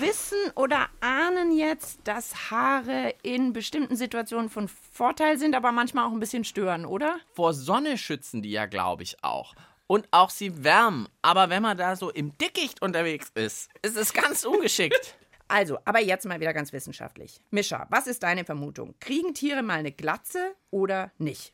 wissen 0.00 0.38
oder 0.54 0.88
ahnen 1.00 1.56
jetzt, 1.56 2.00
dass 2.04 2.50
Haare 2.50 3.14
in 3.22 3.52
bestimmten 3.52 3.96
Situationen 3.96 4.50
von 4.50 4.68
Vorteil 4.68 5.38
sind, 5.38 5.54
aber 5.54 5.72
manchmal 5.72 6.06
auch 6.06 6.12
ein 6.12 6.20
bisschen 6.20 6.44
stören, 6.44 6.84
oder? 6.84 7.18
Vor 7.34 7.54
Sonne 7.54 7.98
schützen 7.98 8.42
die 8.42 8.50
ja, 8.50 8.66
glaube 8.66 9.02
ich, 9.02 9.22
auch. 9.22 9.54
Und 9.86 10.08
auch 10.10 10.30
sie 10.30 10.64
wärmen. 10.64 11.08
Aber 11.22 11.50
wenn 11.50 11.62
man 11.62 11.76
da 11.76 11.96
so 11.96 12.10
im 12.10 12.36
Dickicht 12.38 12.82
unterwegs 12.82 13.30
ist, 13.34 13.70
ist 13.82 13.96
es 13.96 14.12
ganz 14.12 14.44
ungeschickt. 14.44 15.16
Also, 15.46 15.78
aber 15.84 16.00
jetzt 16.00 16.24
mal 16.24 16.40
wieder 16.40 16.54
ganz 16.54 16.72
wissenschaftlich. 16.72 17.38
Mischa, 17.50 17.86
was 17.90 18.06
ist 18.06 18.22
deine 18.22 18.46
Vermutung? 18.46 18.94
Kriegen 18.98 19.34
Tiere 19.34 19.62
mal 19.62 19.74
eine 19.74 19.92
Glatze 19.92 20.54
oder 20.70 21.12
nicht? 21.18 21.52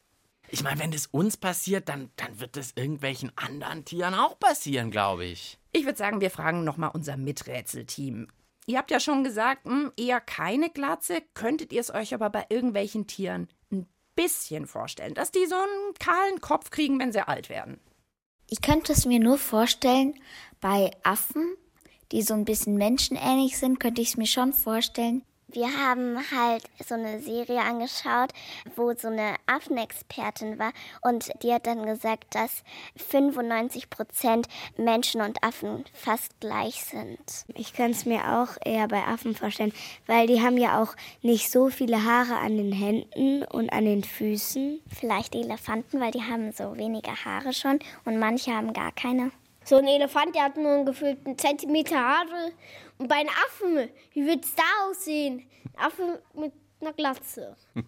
Ich 0.48 0.62
meine, 0.62 0.78
wenn 0.80 0.92
das 0.92 1.06
uns 1.06 1.36
passiert, 1.36 1.88
dann, 1.88 2.10
dann 2.14 2.38
wird 2.38 2.56
das 2.56 2.72
irgendwelchen 2.76 3.32
anderen 3.36 3.84
Tieren 3.84 4.14
auch 4.14 4.38
passieren, 4.38 4.92
glaube 4.92 5.24
ich. 5.24 5.59
Ich 5.72 5.84
würde 5.84 5.98
sagen, 5.98 6.20
wir 6.20 6.30
fragen 6.30 6.64
nochmal 6.64 6.90
unser 6.92 7.16
Miträtselteam. 7.16 8.28
Ihr 8.66 8.78
habt 8.78 8.90
ja 8.90 9.00
schon 9.00 9.24
gesagt, 9.24 9.64
hm, 9.64 9.92
eher 9.96 10.20
keine 10.20 10.70
Glatze. 10.70 11.22
Könntet 11.34 11.72
ihr 11.72 11.80
es 11.80 11.92
euch 11.92 12.14
aber 12.14 12.30
bei 12.30 12.46
irgendwelchen 12.48 13.06
Tieren 13.06 13.48
ein 13.72 13.86
bisschen 14.14 14.66
vorstellen, 14.66 15.14
dass 15.14 15.32
die 15.32 15.46
so 15.46 15.56
einen 15.56 15.94
kahlen 15.98 16.40
Kopf 16.40 16.70
kriegen, 16.70 16.98
wenn 16.98 17.12
sie 17.12 17.26
alt 17.26 17.48
werden? 17.48 17.80
Ich 18.48 18.62
könnte 18.62 18.92
es 18.92 19.06
mir 19.06 19.20
nur 19.20 19.38
vorstellen, 19.38 20.14
bei 20.60 20.90
Affen, 21.04 21.56
die 22.10 22.22
so 22.22 22.34
ein 22.34 22.44
bisschen 22.44 22.76
menschenähnlich 22.76 23.58
sind, 23.58 23.78
könnte 23.78 24.02
ich 24.02 24.08
es 24.08 24.16
mir 24.16 24.26
schon 24.26 24.52
vorstellen. 24.52 25.24
Wir 25.52 25.66
haben 25.66 26.18
halt 26.30 26.62
so 26.86 26.94
eine 26.94 27.20
Serie 27.20 27.60
angeschaut, 27.60 28.32
wo 28.76 28.94
so 28.94 29.08
eine 29.08 29.34
Affenexpertin 29.46 30.58
war 30.58 30.72
und 31.02 31.30
die 31.42 31.52
hat 31.52 31.66
dann 31.66 31.84
gesagt, 31.84 32.34
dass 32.34 32.62
95 32.96 33.90
Prozent 33.90 34.46
Menschen 34.76 35.20
und 35.20 35.42
Affen 35.42 35.84
fast 35.92 36.38
gleich 36.38 36.84
sind. 36.84 37.18
Ich 37.54 37.72
kann 37.74 37.90
es 37.90 38.06
mir 38.06 38.20
auch 38.38 38.56
eher 38.64 38.86
bei 38.86 39.02
Affen 39.02 39.34
vorstellen, 39.34 39.72
weil 40.06 40.28
die 40.28 40.40
haben 40.40 40.56
ja 40.56 40.80
auch 40.80 40.94
nicht 41.22 41.50
so 41.50 41.68
viele 41.68 42.04
Haare 42.04 42.36
an 42.36 42.56
den 42.56 42.72
Händen 42.72 43.42
und 43.44 43.72
an 43.72 43.84
den 43.86 44.04
Füßen. 44.04 44.80
Vielleicht 44.88 45.34
Elefanten, 45.34 46.00
weil 46.00 46.12
die 46.12 46.22
haben 46.22 46.52
so 46.52 46.76
weniger 46.76 47.24
Haare 47.24 47.52
schon 47.52 47.80
und 48.04 48.18
manche 48.18 48.52
haben 48.52 48.72
gar 48.72 48.92
keine. 48.92 49.32
So 49.70 49.76
ein 49.76 49.86
Elefant, 49.86 50.34
der 50.34 50.42
hat 50.42 50.56
nur 50.56 50.72
einen 50.72 50.84
gefühlten 50.84 51.38
Zentimeter 51.38 51.94
Haare. 51.96 52.50
Und 52.98 53.06
bei 53.06 53.14
einem 53.14 53.28
Affen, 53.28 53.88
wie 54.12 54.26
wird 54.26 54.44
es 54.44 54.52
da 54.56 54.62
aussehen? 54.88 55.48
Ein 55.76 55.86
Affe 55.86 56.20
mit 56.34 56.52
einer 56.80 56.92
Glatze. 56.92 57.56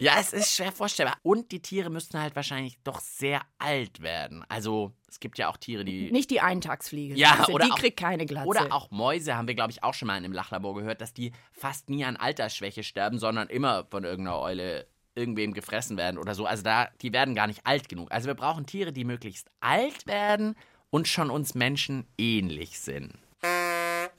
Ja, 0.00 0.14
es 0.18 0.32
ist 0.32 0.54
schwer 0.54 0.70
vorstellbar. 0.72 1.16
Und 1.22 1.50
die 1.52 1.60
Tiere 1.60 1.90
müssten 1.90 2.18
halt 2.20 2.34
wahrscheinlich 2.36 2.78
doch 2.84 3.00
sehr 3.00 3.42
alt 3.58 4.00
werden. 4.00 4.44
Also, 4.48 4.92
es 5.08 5.18
gibt 5.20 5.36
ja 5.38 5.48
auch 5.50 5.56
Tiere, 5.58 5.84
die. 5.84 6.10
Nicht 6.12 6.30
die 6.30 6.40
Eintagsfliege. 6.40 7.14
Ja, 7.16 7.34
Also, 7.40 7.52
oder 7.52 7.66
die 7.66 7.72
auch- 7.72 7.78
kriegt 7.78 7.98
keine 7.98 8.24
Glatze. 8.24 8.46
Oder 8.48 8.72
auch 8.72 8.90
Mäuse 8.90 9.36
haben 9.36 9.48
wir, 9.48 9.54
glaube 9.54 9.72
ich, 9.72 9.82
auch 9.82 9.92
schon 9.94 10.06
mal 10.06 10.16
in 10.16 10.24
einem 10.24 10.32
Lachlabor 10.32 10.74
gehört, 10.74 11.00
dass 11.02 11.12
die 11.12 11.32
fast 11.52 11.90
nie 11.90 12.04
an 12.04 12.16
Altersschwäche 12.16 12.82
sterben, 12.84 13.18
sondern 13.18 13.48
immer 13.48 13.84
von 13.90 14.04
irgendeiner 14.04 14.38
Eule 14.40 14.86
irgendwem 15.14 15.52
gefressen 15.52 15.96
werden 15.98 16.16
oder 16.18 16.34
so. 16.34 16.46
Also 16.46 16.62
da, 16.62 16.88
die 17.02 17.12
werden 17.12 17.34
gar 17.34 17.48
nicht 17.48 17.66
alt 17.66 17.88
genug. 17.88 18.10
Also 18.12 18.28
wir 18.28 18.34
brauchen 18.34 18.64
Tiere, 18.66 18.92
die 18.92 19.04
möglichst 19.04 19.48
alt 19.60 20.06
werden 20.06 20.54
und 20.90 21.08
schon 21.08 21.30
uns 21.30 21.54
Menschen 21.54 22.06
ähnlich 22.18 22.80
sind. 22.80 23.12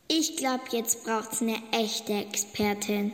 Ich 0.08 0.38
glaube, 0.38 0.64
jetzt 0.72 1.04
braucht's 1.06 1.42
eine 1.42 1.58
echte 1.72 2.14
Expertin. 2.14 3.12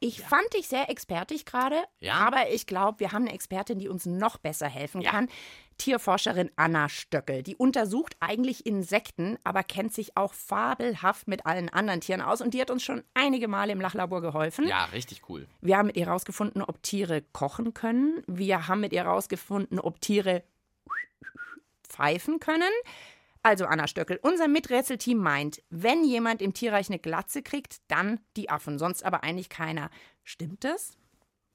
Ich 0.00 0.20
fand 0.20 0.44
dich 0.54 0.68
sehr 0.68 0.88
expertig 0.90 1.44
gerade, 1.44 1.76
Ja. 1.98 2.14
aber 2.14 2.50
ich 2.52 2.66
glaube, 2.68 3.00
wir 3.00 3.10
haben 3.10 3.24
eine 3.24 3.34
Expertin, 3.34 3.80
die 3.80 3.88
uns 3.88 4.06
noch 4.06 4.36
besser 4.38 4.68
helfen 4.68 5.00
Ja. 5.00 5.10
kann. 5.10 5.28
Tierforscherin 5.76 6.50
Anna 6.56 6.88
Stöckel. 6.88 7.42
Die 7.42 7.56
untersucht 7.56 8.16
eigentlich 8.20 8.64
Insekten, 8.66 9.38
aber 9.42 9.62
kennt 9.64 9.92
sich 9.92 10.16
auch 10.16 10.34
fabelhaft 10.34 11.26
mit 11.28 11.46
allen 11.46 11.68
anderen 11.68 12.00
Tieren 12.00 12.20
aus 12.20 12.40
und 12.40 12.54
die 12.54 12.60
hat 12.60 12.70
uns 12.70 12.84
schon 12.84 13.02
einige 13.14 13.48
Male 13.48 13.72
im 13.72 13.80
Lachlabor 13.80 14.20
geholfen. 14.20 14.66
Ja, 14.68 14.84
richtig 14.86 15.22
cool. 15.28 15.46
Wir 15.60 15.76
haben 15.76 15.86
mit 15.86 15.96
ihr 15.96 16.06
herausgefunden, 16.06 16.62
ob 16.62 16.80
Tiere 16.84 17.22
kochen 17.32 17.74
können. 17.74 18.22
Wir 18.28 18.68
haben 18.68 18.80
mit 18.80 18.92
ihr 18.92 19.04
herausgefunden, 19.04 19.78
ob 19.80 20.00
Tiere 20.00 20.42
pfeifen 21.98 22.38
können. 22.40 22.70
Also 23.42 23.66
Anna 23.66 23.86
Stöckel, 23.86 24.18
unser 24.22 24.48
Miträtselteam 24.48 25.18
meint, 25.18 25.62
wenn 25.70 26.04
jemand 26.04 26.42
im 26.42 26.54
Tierreich 26.54 26.88
eine 26.88 26.98
Glatze 26.98 27.42
kriegt, 27.42 27.78
dann 27.88 28.20
die 28.36 28.50
Affen, 28.50 28.78
sonst 28.78 29.04
aber 29.04 29.22
eigentlich 29.22 29.48
keiner. 29.48 29.90
Stimmt 30.24 30.64
das? 30.64 30.96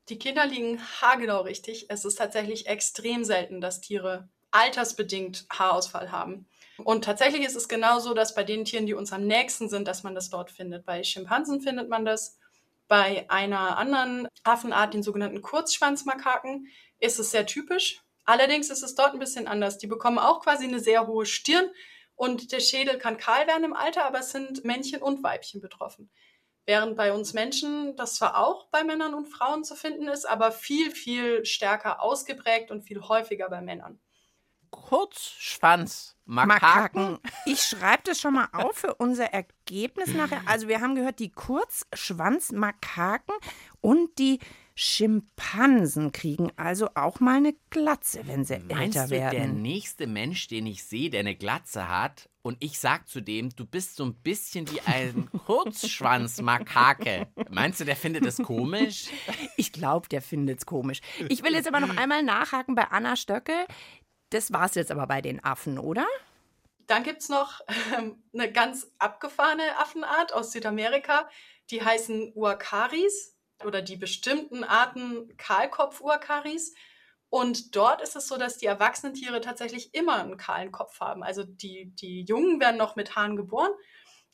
Die 0.10 0.20
Kinder 0.20 0.46
liegen 0.46 0.80
haargenau 1.02 1.42
richtig. 1.42 1.86
Es 1.90 2.06
ist 2.06 2.16
tatsächlich 2.16 2.68
extrem 2.68 3.24
selten, 3.24 3.62
dass 3.62 3.82
Tiere 3.82 4.28
altersbedingt 4.52 5.46
Haarausfall 5.52 6.12
haben. 6.12 6.46
Und 6.78 7.06
tatsächlich 7.06 7.46
ist 7.46 7.56
es 7.56 7.68
genauso, 7.68 8.14
dass 8.14 8.36
bei 8.36 8.44
den 8.44 8.66
Tieren, 8.66 8.86
die 8.86 8.94
uns 8.94 9.14
am 9.14 9.26
nächsten 9.26 9.70
sind, 9.70 9.88
dass 9.88 10.04
man 10.04 10.16
das 10.16 10.30
dort 10.30 10.52
findet. 10.52 10.86
Bei 10.86 11.04
Schimpansen 11.04 11.62
findet 11.62 11.90
man 11.90 12.06
das. 12.06 12.38
Bei 12.88 13.30
einer 13.30 13.78
anderen 13.78 14.28
Affenart, 14.44 14.94
den 14.94 15.04
sogenannten 15.04 15.42
Kurzschwanzmakaken, 15.42 16.68
ist 17.00 17.20
es 17.20 17.32
sehr 17.32 17.46
typisch. 17.46 18.04
Allerdings 18.26 18.70
ist 18.70 18.84
es 18.84 18.96
dort 18.96 19.14
ein 19.14 19.20
bisschen 19.20 19.48
anders. 19.48 19.78
Die 19.78 19.88
bekommen 19.88 20.20
auch 20.20 20.42
quasi 20.42 20.66
eine 20.66 20.80
sehr 20.80 21.08
hohe 21.08 21.26
Stirn 21.26 21.70
und 22.16 22.52
der 22.52 22.60
Schädel 22.60 22.98
kann 22.98 23.18
kahl 23.18 23.48
werden 23.48 23.64
im 23.64 23.74
Alter, 23.74 24.06
aber 24.06 24.20
es 24.20 24.32
sind 24.32 24.64
Männchen 24.64 25.02
und 25.02 25.24
Weibchen 25.24 25.62
betroffen. 25.62 26.10
Während 26.66 26.96
bei 26.96 27.12
uns 27.12 27.34
Menschen 27.34 27.96
das 27.98 28.16
zwar 28.16 28.38
auch 28.38 28.70
bei 28.70 28.86
Männern 28.86 29.14
und 29.14 29.26
Frauen 29.26 29.66
zu 29.66 29.76
finden 29.76 30.08
ist, 30.08 30.26
aber 30.26 30.52
viel, 30.52 30.92
viel 30.92 31.46
stärker 31.46 32.02
ausgeprägt 32.02 32.72
und 32.72 32.84
viel 32.84 33.02
häufiger 33.02 33.50
bei 33.50 33.62
Männern. 33.62 34.00
Kurzschwanz. 34.72 36.16
Makaken. 36.26 37.20
Ich 37.46 37.64
schreibe 37.64 38.04
das 38.06 38.22
schon 38.22 38.34
mal 38.34 38.48
auf 38.54 38.78
für 38.78 38.96
unser 38.96 39.26
Ergebnis 39.26 40.14
nachher. 40.14 40.42
Also 40.46 40.70
wir 40.70 40.80
haben 40.80 40.96
gehört, 40.96 41.20
die 41.20 41.32
Kurzschwanzmakaken 41.32 43.36
und 43.82 44.18
die 44.18 44.40
Schimpansen 44.76 46.12
kriegen 46.12 46.52
also 46.56 46.90
auch 46.96 47.20
mal 47.20 47.38
eine 47.38 47.54
Glatze, 47.70 48.22
wenn 48.26 48.44
sie 48.44 48.60
Meinst 48.60 48.98
älter 48.98 49.04
du, 49.04 49.10
der 49.10 49.32
werden. 49.32 49.62
nächste 49.62 50.08
Mensch, 50.08 50.48
den 50.48 50.66
ich 50.66 50.84
sehe, 50.84 51.10
der 51.10 51.22
eine 51.22 51.36
Glatze 51.36 51.90
hat, 51.90 52.30
und 52.46 52.58
ich 52.60 52.78
sag 52.78 53.08
zu 53.08 53.22
dem, 53.22 53.56
du 53.56 53.66
bist 53.66 53.96
so 53.96 54.04
ein 54.04 54.16
bisschen 54.16 54.70
wie 54.70 54.82
ein 54.82 55.30
Kurzschwanzmakake. 55.46 57.28
Meinst 57.50 57.80
du, 57.80 57.86
der 57.86 57.96
findet 57.96 58.26
das 58.26 58.38
komisch? 58.38 59.08
Ich 59.56 59.72
glaube, 59.72 60.10
der 60.10 60.22
findet 60.22 60.60
es 60.60 60.66
komisch. 60.66 61.00
Ich 61.30 61.44
will 61.44 61.54
jetzt 61.54 61.68
aber 61.68 61.80
noch 61.80 61.96
einmal 61.96 62.24
nachhaken 62.24 62.76
bei 62.76 62.86
Anna 62.86 63.16
Stöckel. 63.16 63.66
Das 64.30 64.52
war's 64.52 64.76
jetzt 64.76 64.92
aber 64.92 65.08
bei 65.08 65.22
den 65.22 65.44
Affen, 65.44 65.78
oder? 65.80 66.06
Dann 66.88 67.04
gibt's 67.04 67.30
noch 67.30 67.62
ähm, 67.96 68.22
eine 68.34 68.52
ganz 68.52 68.92
abgefahrene 69.00 69.78
Affenart 69.78 70.34
aus 70.34 70.52
Südamerika, 70.52 71.30
die 71.70 71.84
heißen 71.84 72.34
Uakaris 72.36 73.33
oder 73.64 73.82
die 73.82 73.98
bestimmten 73.98 74.64
Arten 74.64 75.36
Kahlkopf-Uakaris. 75.38 76.74
Und 77.30 77.76
dort 77.76 78.02
ist 78.02 78.16
es 78.16 78.28
so, 78.28 78.38
dass 78.38 78.58
die 78.58 78.68
erwachsenen 78.68 79.16
Tiere 79.16 79.42
tatsächlich 79.42 79.94
immer 79.96 80.22
einen 80.22 80.38
kahlen 80.38 80.72
Kopf 80.72 81.00
haben. 81.00 81.24
Also 81.24 81.44
die, 81.44 81.92
die 81.96 82.22
Jungen 82.24 82.60
werden 82.60 82.78
noch 82.78 82.96
mit 82.96 83.16
Haaren 83.16 83.36
geboren 83.36 83.72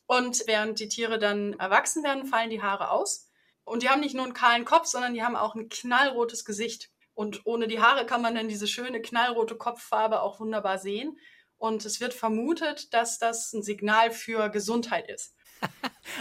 und 0.10 0.44
während 0.48 0.80
die 0.80 0.90
Tiere 0.90 1.20
dann 1.20 1.54
erwachsen 1.60 2.04
werden, 2.04 2.26
fallen 2.26 2.50
die 2.50 2.64
Haare 2.64 2.90
aus. 2.90 3.30
Und 3.64 3.84
die 3.84 3.90
haben 3.90 4.02
nicht 4.02 4.16
nur 4.16 4.24
einen 4.24 4.34
kahlen 4.34 4.66
Kopf, 4.66 4.88
sondern 4.88 5.14
die 5.14 5.24
haben 5.24 5.36
auch 5.36 5.54
ein 5.54 5.70
knallrotes 5.70 6.44
Gesicht. 6.44 6.90
Und 7.14 7.46
ohne 7.46 7.68
die 7.68 7.80
Haare 7.80 8.08
kann 8.08 8.24
man 8.24 8.34
dann 8.34 8.48
diese 8.48 8.66
schöne 8.66 9.02
knallrote 9.02 9.56
Kopffarbe 9.56 10.24
auch 10.24 10.40
wunderbar 10.40 10.80
sehen. 10.80 11.20
Und 11.60 11.86
es 11.86 12.02
wird 12.02 12.16
vermutet, 12.16 12.94
dass 12.94 13.20
das 13.20 13.54
ein 13.54 13.62
Signal 13.62 14.10
für 14.10 14.50
Gesundheit 14.50 15.08
ist. 15.08 15.36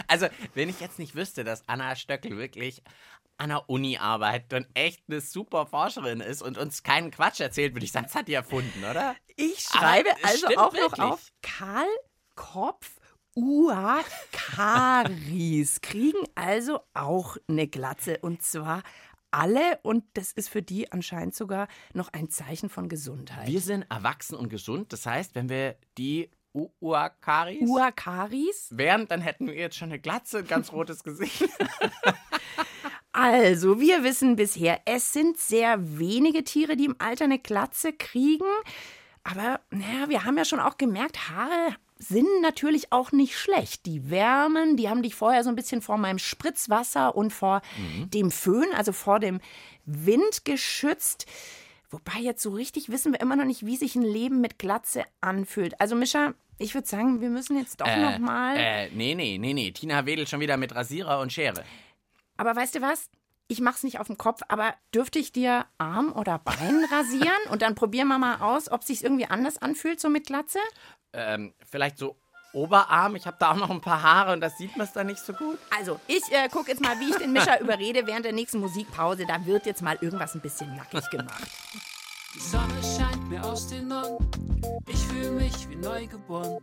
Also, 0.07 0.27
wenn 0.53 0.69
ich 0.69 0.79
jetzt 0.79 0.99
nicht 0.99 1.15
wüsste, 1.15 1.43
dass 1.43 1.67
Anna 1.67 1.95
Stöckel 1.95 2.37
wirklich 2.37 2.83
an 3.37 3.49
der 3.49 3.69
Uni 3.69 3.97
arbeitet 3.97 4.53
und 4.53 4.67
echt 4.73 5.03
eine 5.07 5.19
super 5.21 5.65
Forscherin 5.65 6.19
ist 6.19 6.41
und 6.41 6.57
uns 6.57 6.83
keinen 6.83 7.09
Quatsch 7.11 7.39
erzählt, 7.39 7.73
würde 7.73 7.85
ich 7.85 7.91
sagen, 7.91 8.05
das 8.05 8.15
hat 8.15 8.27
die 8.27 8.33
erfunden, 8.33 8.83
oder? 8.83 9.15
Ich 9.35 9.65
Aber 9.71 9.79
schreibe 9.79 10.09
es 10.21 10.23
also 10.23 10.47
auch 10.57 10.73
wirklich. 10.73 10.97
noch 10.97 11.11
auf 11.13 11.31
Kahlkopf 11.41 12.99
Uakaris 13.35 14.09
kriegen 15.81 16.19
also 16.35 16.81
auch 16.93 17.37
eine 17.47 17.67
Glatze 17.67 18.17
und 18.19 18.41
zwar 18.41 18.83
alle 19.31 19.79
und 19.83 20.03
das 20.15 20.31
ist 20.33 20.49
für 20.49 20.61
die 20.61 20.91
anscheinend 20.91 21.35
sogar 21.35 21.67
noch 21.93 22.11
ein 22.11 22.29
Zeichen 22.29 22.67
von 22.69 22.89
Gesundheit. 22.89 23.47
Wir 23.47 23.61
sind 23.61 23.85
erwachsen 23.89 24.35
und 24.35 24.49
gesund. 24.49 24.91
Das 24.91 25.05
heißt, 25.05 25.35
wenn 25.35 25.47
wir 25.49 25.77
die 25.97 26.31
U- 26.53 26.69
Uakaris 26.79 27.67
Uakaris? 27.69 28.67
wären, 28.71 29.07
dann 29.07 29.21
hätten 29.21 29.47
wir 29.47 29.53
jetzt 29.55 29.75
schon 29.77 29.89
eine 29.89 29.99
Glatze, 29.99 30.39
ein 30.39 30.47
ganz 30.47 30.71
rotes 30.71 31.03
Gesicht. 31.03 31.43
Also, 33.11 33.79
wir 33.81 34.03
wissen 34.03 34.35
bisher, 34.35 34.81
es 34.85 35.11
sind 35.11 35.37
sehr 35.37 35.97
wenige 35.99 36.43
Tiere, 36.43 36.77
die 36.77 36.85
im 36.85 36.95
Alter 36.99 37.25
eine 37.25 37.39
Glatze 37.39 37.91
kriegen. 37.91 38.45
Aber 39.23 39.59
naja, 39.71 40.07
wir 40.09 40.23
haben 40.25 40.37
ja 40.37 40.45
schon 40.45 40.59
auch 40.59 40.77
gemerkt, 40.77 41.29
Haare 41.29 41.75
sind 41.97 42.27
natürlich 42.41 42.93
auch 42.93 43.11
nicht 43.11 43.37
schlecht. 43.37 43.85
Die 43.87 44.09
wärmen, 44.09 44.77
die 44.77 44.87
haben 44.89 45.01
dich 45.03 45.15
vorher 45.15 45.43
so 45.43 45.49
ein 45.49 45.55
bisschen 45.55 45.81
vor 45.81 45.97
meinem 45.97 46.19
Spritzwasser 46.19 47.15
und 47.15 47.33
vor 47.33 47.61
dem 48.13 48.31
Föhn, 48.31 48.67
also 48.75 48.93
vor 48.93 49.19
dem 49.19 49.41
Wind 49.85 50.45
geschützt. 50.45 51.25
Wobei 51.89 52.19
jetzt 52.19 52.43
so 52.43 52.51
richtig 52.51 52.89
wissen 52.89 53.13
wir 53.13 53.19
immer 53.19 53.35
noch 53.35 53.45
nicht, 53.45 53.65
wie 53.65 53.75
sich 53.75 53.95
ein 53.95 54.03
Leben 54.03 54.41
mit 54.41 54.59
Glatze 54.59 55.03
anfühlt. 55.21 55.79
Also 55.81 55.95
Mischa, 55.95 56.33
ich 56.59 56.75
würde 56.75 56.87
sagen, 56.87 57.21
wir 57.21 57.29
müssen 57.29 57.57
jetzt 57.57 57.81
doch 57.81 57.87
noch 57.87 58.19
mal. 58.19 58.57
Äh, 58.57 58.89
nee, 58.91 59.15
nee, 59.15 59.37
nee, 59.39 59.53
nee. 59.53 59.71
Tina 59.71 60.05
wedelt 60.05 60.29
schon 60.29 60.39
wieder 60.39 60.57
mit 60.57 60.75
Rasierer 60.75 61.19
und 61.19 61.33
Schere. 61.33 61.63
Aber 62.37 62.55
weißt 62.55 62.75
du 62.75 62.81
was? 62.81 63.09
Ich 63.47 63.59
mach's 63.61 63.83
nicht 63.83 63.99
auf 63.99 64.05
dem 64.05 64.17
Kopf, 64.17 64.41
aber 64.47 64.75
dürfte 64.93 65.17
ich 65.17 65.31
dir 65.31 65.65
Arm 65.79 66.13
oder 66.13 66.37
Bein 66.37 66.85
rasieren? 66.91 67.49
Und 67.49 67.63
dann 67.63 67.73
probieren 67.73 68.07
wir 68.07 68.19
mal 68.19 68.41
aus, 68.41 68.69
ob 68.69 68.83
sich's 68.83 69.01
irgendwie 69.01 69.25
anders 69.25 69.57
anfühlt, 69.57 69.99
so 69.99 70.09
mit 70.09 70.27
Glatze? 70.27 70.59
Ähm, 71.13 71.55
vielleicht 71.65 71.97
so 71.97 72.15
Oberarm. 72.53 73.15
Ich 73.15 73.25
habe 73.25 73.37
da 73.39 73.51
auch 73.51 73.55
noch 73.55 73.69
ein 73.69 73.81
paar 73.81 74.01
Haare 74.01 74.33
und 74.33 74.41
das 74.41 74.57
sieht 74.57 74.75
man 74.77 74.87
dann 74.93 75.07
nicht 75.07 75.19
so 75.19 75.33
gut. 75.33 75.57
Also, 75.77 75.99
ich 76.07 76.23
äh, 76.31 76.49
gucke 76.49 76.71
jetzt 76.71 76.81
mal, 76.81 76.99
wie 76.99 77.09
ich 77.09 77.17
den 77.17 77.31
Mischer 77.31 77.59
überrede 77.61 78.05
während 78.07 78.25
der 78.25 78.33
nächsten 78.33 78.59
Musikpause. 78.59 79.25
Da 79.27 79.45
wird 79.45 79.65
jetzt 79.65 79.81
mal 79.81 79.97
irgendwas 80.01 80.35
ein 80.35 80.41
bisschen 80.41 80.75
nackig 80.75 81.09
gemacht. 81.09 81.47
Die 82.35 82.39
Sonne 82.39 82.81
scheint 82.97 83.27
mir 83.29 83.43
aus 83.43 83.67
den 83.67 83.87
Norden. 83.87 84.29
Ich 84.87 84.99
fühle 85.07 85.31
mich 85.31 85.69
wie 85.69 85.75
neugeboren. 85.75 86.59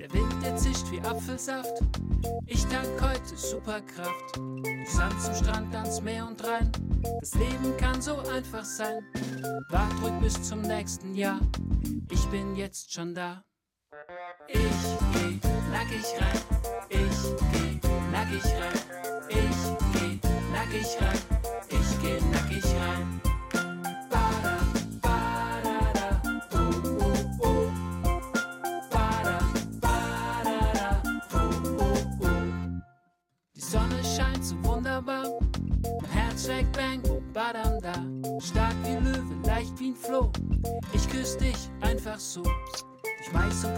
Der 0.00 0.12
Wind, 0.12 0.42
der 0.44 0.56
zischt 0.56 0.90
wie 0.90 1.00
Apfelsaft. 1.00 1.80
Ich 2.46 2.64
dank 2.66 2.88
heute 3.00 3.36
Superkraft. 3.36 4.36
Sand 4.86 5.20
zum 5.20 5.34
Strand, 5.34 5.74
ans 5.74 6.00
Meer 6.00 6.26
und 6.26 6.44
rein. 6.44 6.70
Das 7.20 7.34
Leben 7.34 7.76
kann 7.76 8.00
so 8.00 8.18
einfach 8.18 8.64
sein. 8.64 9.02
Wart 9.68 9.92
ruhig 10.02 10.14
bis 10.20 10.42
zum 10.42 10.62
nächsten 10.62 11.14
Jahr. 11.14 11.40
Ich 12.10 12.24
bin 12.26 12.56
jetzt 12.56 12.92
schon 12.92 13.14
da. 13.14 13.42
Ich 14.48 14.56
geh 14.56 15.38
nackig 15.70 16.06
rein. 16.18 16.40
Ich 16.88 17.20
geh 17.52 17.88
nackig 18.10 18.44
rein. 18.44 18.78
Ich 19.28 19.62
geh 19.92 20.18
nackig 20.52 21.00
rein. 21.00 21.18
Ich 21.68 22.02
geh 22.02 22.20
nackig 22.32 22.64
rein. 22.76 23.19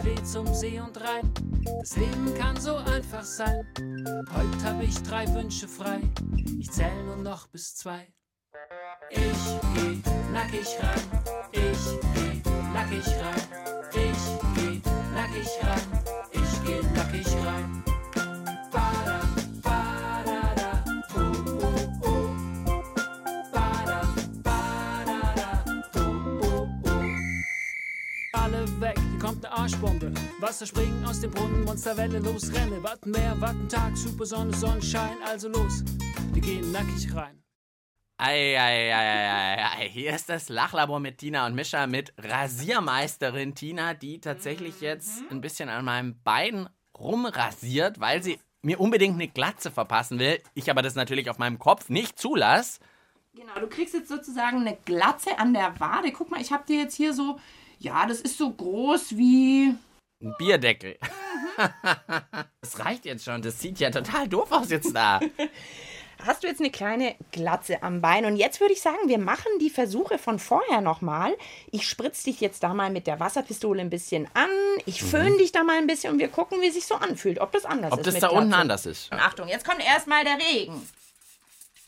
Klee 0.02 0.21
zum 0.25 0.52
See 0.52 0.80
und 0.80 1.00
Rhein. 1.00 1.32
Das 1.80 1.97
Leben 1.97 2.35
kann 2.35 2.61
so 2.61 2.75
einfach 2.75 3.23
sein. 3.23 3.64
Heute 4.35 4.64
hab 4.64 4.82
ich 4.82 5.00
drei 5.02 5.32
Wünsche 5.32 5.68
frei. 5.68 6.00
Ich 6.59 6.73
zähl 6.73 7.04
nur 7.04 7.16
noch 7.16 7.47
bis 7.47 7.76
zwei. 7.76 8.12
Ich 9.11 9.21
geh 9.21 9.99
nackig 10.32 10.66
rein. 10.80 11.23
Ich 11.52 12.00
geh 12.14 12.50
nackig 12.73 13.06
rein. 13.06 13.42
Ich 13.94 14.56
geh 14.56 14.82
nackig 15.14 15.49
rein. 15.62 16.02
Ich 16.32 16.64
geh 16.64 16.82
nackig 16.97 17.47
rein. 17.47 17.91
Hier 29.12 29.21
kommt 29.21 29.42
ne 29.42 29.52
Arschbombe. 29.52 30.12
Wasser 30.40 30.66
springen 30.66 31.04
aus 31.04 31.21
dem 31.21 31.31
Brunnen, 31.31 31.64
Monsterwelle, 31.64 32.19
los, 32.19 32.52
renne. 32.52 32.83
Warten 32.83 33.11
Meer, 33.11 33.38
warten 33.40 33.69
Tag, 33.69 33.97
super 33.97 34.25
Sonne, 34.25 34.54
Sonnenschein, 34.54 35.16
also 35.25 35.49
los. 35.49 35.85
Wir 36.33 36.42
gehen 36.42 36.73
nackig 36.73 37.14
rein. 37.14 37.42
Eieieiei, 38.16 39.88
hier 39.88 40.14
ist 40.14 40.28
das 40.28 40.49
Lachlabor 40.49 41.00
mit 41.00 41.19
Tina 41.19 41.47
und 41.47 41.54
Mischa 41.54 41.87
mit 41.87 42.14
Rasiermeisterin 42.19 43.54
Tina, 43.54 43.95
die 43.95 44.21
tatsächlich 44.21 44.81
jetzt 44.81 45.23
ein 45.31 45.40
bisschen 45.40 45.69
an 45.69 45.85
meinem 45.85 46.23
Bein 46.23 46.69
rumrasiert, 46.99 48.00
weil 48.00 48.23
sie 48.23 48.38
mir 48.62 48.81
unbedingt 48.81 49.14
eine 49.14 49.28
Glatze 49.28 49.71
verpassen 49.71 50.19
will. 50.19 50.40
Ich 50.54 50.71
aber 50.71 50.83
das 50.83 50.95
natürlich 50.95 51.28
auf 51.28 51.38
meinem 51.38 51.59
Kopf 51.59 51.88
nicht 51.88 52.19
zulasse. 52.19 52.81
Genau, 53.35 53.59
du 53.61 53.66
kriegst 53.66 53.95
jetzt 53.95 54.09
sozusagen 54.09 54.61
eine 54.61 54.76
Glatze 54.85 55.38
an 55.38 55.52
der 55.52 55.78
Wade. 55.81 56.12
Guck 56.12 56.31
mal, 56.31 56.40
ich 56.40 56.52
habe 56.52 56.64
dir 56.66 56.78
jetzt 56.78 56.95
hier 56.95 57.14
so, 57.14 57.38
ja, 57.83 58.07
das 58.07 58.21
ist 58.21 58.39
so 58.39 58.51
groß 58.51 59.17
wie. 59.17 59.75
Ein 60.23 60.35
Bierdeckel. 60.39 60.99
Das 62.62 62.79
reicht 62.79 63.05
jetzt 63.05 63.27
schon. 63.27 63.43
Das 63.43 63.61
sieht 63.61 63.79
ja 63.79 63.91
total 63.91 64.27
doof 64.27 64.51
aus 64.53 64.71
jetzt 64.71 64.97
da. 64.97 65.21
Hast 66.27 66.43
du 66.43 66.47
jetzt 66.47 66.61
eine 66.61 66.71
kleine 66.71 67.15
Glatze 67.31 67.83
am 67.83 68.01
Bein? 68.01 68.25
Und 68.25 68.37
jetzt 68.37 68.59
würde 68.61 68.73
ich 68.73 68.81
sagen, 68.81 69.07
wir 69.07 69.19
machen 69.19 69.51
die 69.61 69.69
Versuche 69.69 70.17
von 70.17 70.39
vorher 70.39 70.81
nochmal. 70.81 71.37
Ich 71.71 71.87
spritze 71.87 72.25
dich 72.25 72.41
jetzt 72.41 72.62
da 72.62 72.73
mal 72.73 72.91
mit 72.91 73.07
der 73.07 73.21
Wasserpistole 73.21 73.83
ein 73.83 73.91
bisschen 73.91 74.27
an. 74.33 74.49
Ich 74.87 75.03
föhn 75.03 75.37
dich 75.37 75.53
da 75.53 75.62
mal 75.62 75.77
ein 75.77 75.87
bisschen 75.87 76.15
und 76.15 76.21
wir 76.21 76.29
gucken, 76.29 76.62
wie 76.62 76.69
es 76.69 76.75
sich 76.75 76.87
so 76.87 76.95
anfühlt. 76.95 77.39
Ob 77.39 77.53
das 77.53 77.67
anders 77.67 77.93
Ob 77.93 77.99
ist. 77.99 78.07
das 78.07 78.15
mit 78.15 78.23
da 78.23 78.29
unten 78.29 78.49
Glatze. 78.49 78.61
anders 78.62 78.87
ist. 78.87 79.12
Und 79.12 79.21
Achtung, 79.21 79.49
jetzt 79.49 79.67
kommt 79.69 79.85
erstmal 79.85 80.25
der 80.25 80.39
Regen. 80.39 80.89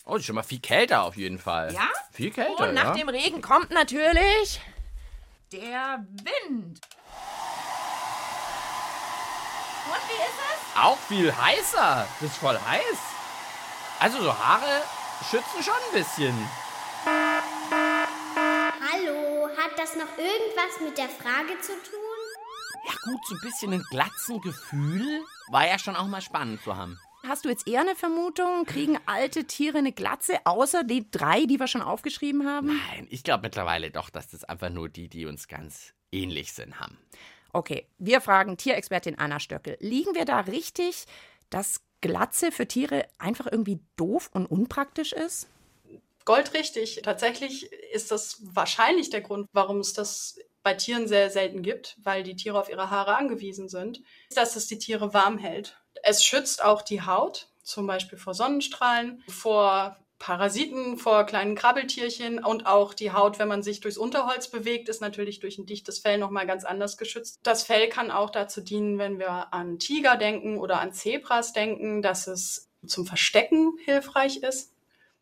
Oh, 0.04 0.16
ist 0.16 0.26
schon 0.26 0.34
mal 0.34 0.42
viel 0.42 0.60
kälter 0.60 1.04
auf 1.04 1.16
jeden 1.16 1.38
Fall. 1.38 1.72
Ja? 1.72 1.88
Viel 2.12 2.30
kälter, 2.30 2.68
Und 2.68 2.74
nach 2.74 2.94
ja. 2.94 2.94
dem 2.94 3.08
Regen 3.08 3.40
kommt 3.40 3.70
natürlich 3.70 4.60
der 5.54 6.04
Wind. 6.08 6.80
Und 9.86 10.02
wie 10.08 10.20
ist 10.22 10.40
es? 10.50 10.76
Auch 10.76 10.98
viel 10.98 11.34
heißer. 11.34 12.06
Das 12.20 12.30
ist 12.30 12.38
voll 12.38 12.58
heiß. 12.58 12.98
Also 14.00 14.20
so 14.22 14.36
Haare 14.36 14.82
schützen 15.30 15.62
schon 15.62 15.74
ein 15.74 15.92
bisschen. 15.92 16.50
Hallo, 18.92 19.48
hat 19.56 19.78
das 19.78 19.94
noch 19.94 20.18
irgendwas 20.18 20.80
mit 20.82 20.98
der 20.98 21.08
Frage 21.08 21.60
zu 21.60 21.72
tun? 21.72 22.00
Ja 22.86 22.94
gut, 23.04 23.26
so 23.26 23.34
ein 23.34 23.40
bisschen 23.42 23.72
ein 23.72 23.84
Glatzengefühl 23.90 25.24
war 25.50 25.66
ja 25.66 25.78
schon 25.78 25.96
auch 25.96 26.06
mal 26.06 26.20
spannend 26.20 26.62
zu 26.62 26.76
haben. 26.76 26.98
Hast 27.26 27.46
du 27.46 27.48
jetzt 27.48 27.66
eher 27.66 27.80
eine 27.80 27.96
Vermutung, 27.96 28.66
kriegen 28.66 28.98
alte 29.06 29.44
Tiere 29.44 29.78
eine 29.78 29.92
Glatze, 29.92 30.44
außer 30.44 30.84
die 30.84 31.10
drei, 31.10 31.46
die 31.46 31.58
wir 31.58 31.68
schon 31.68 31.80
aufgeschrieben 31.80 32.46
haben? 32.46 32.66
Nein, 32.66 33.06
ich 33.08 33.24
glaube 33.24 33.44
mittlerweile 33.44 33.90
doch, 33.90 34.10
dass 34.10 34.28
das 34.28 34.44
einfach 34.44 34.68
nur 34.68 34.90
die, 34.90 35.08
die 35.08 35.24
uns 35.24 35.48
ganz 35.48 35.94
ähnlich 36.12 36.52
sind, 36.52 36.78
haben. 36.80 36.98
Okay, 37.54 37.86
wir 37.98 38.20
fragen 38.20 38.58
Tierexpertin 38.58 39.18
Anna 39.18 39.40
Stöckel. 39.40 39.78
Liegen 39.80 40.14
wir 40.14 40.26
da 40.26 40.40
richtig, 40.40 41.06
dass 41.48 41.80
Glatze 42.02 42.52
für 42.52 42.68
Tiere 42.68 43.06
einfach 43.18 43.46
irgendwie 43.50 43.80
doof 43.96 44.28
und 44.34 44.44
unpraktisch 44.44 45.14
ist? 45.14 45.48
Goldrichtig. 46.26 47.00
Tatsächlich 47.02 47.72
ist 47.92 48.10
das 48.10 48.42
wahrscheinlich 48.42 49.08
der 49.08 49.22
Grund, 49.22 49.48
warum 49.52 49.78
es 49.78 49.94
das 49.94 50.38
bei 50.62 50.74
Tieren 50.74 51.08
sehr 51.08 51.30
selten 51.30 51.62
gibt, 51.62 51.96
weil 52.02 52.22
die 52.22 52.36
Tiere 52.36 52.58
auf 52.58 52.68
ihre 52.68 52.90
Haare 52.90 53.16
angewiesen 53.16 53.68
sind, 53.68 54.02
dass 54.34 54.56
es 54.56 54.66
die 54.66 54.78
Tiere 54.78 55.14
warm 55.14 55.38
hält. 55.38 55.80
Es 56.02 56.24
schützt 56.24 56.62
auch 56.62 56.82
die 56.82 57.02
Haut, 57.02 57.48
zum 57.62 57.86
Beispiel 57.86 58.18
vor 58.18 58.34
Sonnenstrahlen, 58.34 59.22
vor 59.28 59.96
Parasiten, 60.18 60.96
vor 60.96 61.24
kleinen 61.24 61.54
Krabbeltierchen 61.54 62.42
und 62.42 62.66
auch 62.66 62.94
die 62.94 63.12
Haut, 63.12 63.38
wenn 63.38 63.48
man 63.48 63.62
sich 63.62 63.80
durchs 63.80 63.98
Unterholz 63.98 64.48
bewegt, 64.48 64.88
ist 64.88 65.00
natürlich 65.00 65.40
durch 65.40 65.58
ein 65.58 65.66
dichtes 65.66 65.98
Fell 65.98 66.18
nochmal 66.18 66.46
ganz 66.46 66.64
anders 66.64 66.96
geschützt. 66.96 67.40
Das 67.42 67.64
Fell 67.64 67.88
kann 67.88 68.10
auch 68.10 68.30
dazu 68.30 68.60
dienen, 68.60 68.98
wenn 68.98 69.18
wir 69.18 69.52
an 69.52 69.78
Tiger 69.78 70.16
denken 70.16 70.58
oder 70.58 70.80
an 70.80 70.92
Zebras 70.92 71.52
denken, 71.52 72.00
dass 72.00 72.26
es 72.26 72.70
zum 72.86 73.06
Verstecken 73.06 73.76
hilfreich 73.84 74.38
ist. 74.38 74.72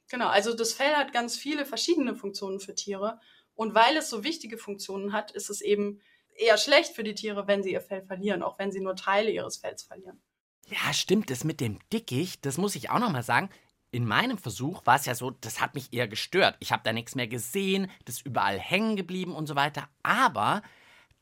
Genau, 0.09 0.29
also 0.29 0.55
das 0.55 0.73
Fell 0.73 0.95
hat 0.95 1.13
ganz 1.13 1.37
viele 1.37 1.65
verschiedene 1.65 2.15
Funktionen 2.15 2.61
für 2.61 2.75
Tiere. 2.75 3.19
Und 3.55 3.75
weil 3.75 3.97
es 3.97 4.09
so 4.09 4.25
wichtige 4.25 4.59
Funktionen 4.59 5.13
hat, 5.13 5.31
ist 5.33 5.51
es 5.51 5.63
eben 5.63 6.01
eher 6.35 6.59
schlecht 6.59 6.95
für 6.95 7.03
die 7.03 7.15
Tiere, 7.15 7.47
wenn 7.47 7.63
sie 7.63 7.73
ihr 7.73 7.81
Fell 7.81 8.03
verlieren, 8.03 8.43
auch 8.43 8.59
wenn 8.59 8.73
sie 8.73 8.81
nur 8.81 8.95
Teile 8.95 9.31
ihres 9.31 9.57
Fells 9.57 9.83
verlieren. 9.83 10.21
Ja, 10.69 10.93
stimmt, 10.93 11.31
das 11.31 11.45
mit 11.45 11.61
dem 11.61 11.79
Dickicht, 11.93 12.47
das 12.47 12.57
muss 12.57 12.77
ich 12.77 12.91
auch 12.91 12.99
nochmal 12.99 13.23
sagen. 13.23 13.51
In 13.91 14.07
meinem 14.07 14.39
Versuch 14.39 14.87
war 14.87 14.97
es 14.97 15.05
ja 15.05 15.15
so, 15.15 15.31
das 15.31 15.61
hat 15.61 15.75
mich 15.75 15.93
eher 15.93 16.09
gestört. 16.09 16.57
Ich 16.61 16.73
habe 16.73 16.83
da 16.85 16.93
nichts 16.93 17.15
mehr 17.15 17.29
gesehen, 17.29 17.91
das 18.07 18.17
ist 18.17 18.27
überall 18.27 18.59
hängen 18.59 18.97
geblieben 18.97 19.35
und 19.35 19.47
so 19.47 19.55
weiter. 19.55 19.89
Aber 20.03 20.63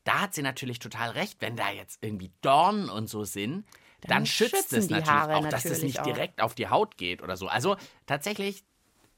da 0.05 0.21
hat 0.21 0.33
sie 0.33 0.41
natürlich 0.41 0.79
total 0.79 1.09
recht, 1.11 1.41
wenn 1.41 1.57
da 1.57 1.69
jetzt 1.69 1.99
irgendwie 2.01 2.31
Dornen 2.41 2.89
und 2.89 3.07
so 3.07 3.23
sind, 3.25 3.65
dann, 4.01 4.09
Dann 4.09 4.25
schützt 4.25 4.73
es 4.73 4.89
natürlich 4.89 5.09
Haare 5.09 5.35
auch, 5.35 5.47
dass 5.47 5.65
es 5.65 5.83
nicht 5.83 5.99
auch. 5.99 6.03
direkt 6.03 6.41
auf 6.41 6.55
die 6.55 6.69
Haut 6.69 6.97
geht 6.97 7.21
oder 7.21 7.37
so. 7.37 7.47
Also 7.47 7.77
tatsächlich 8.07 8.63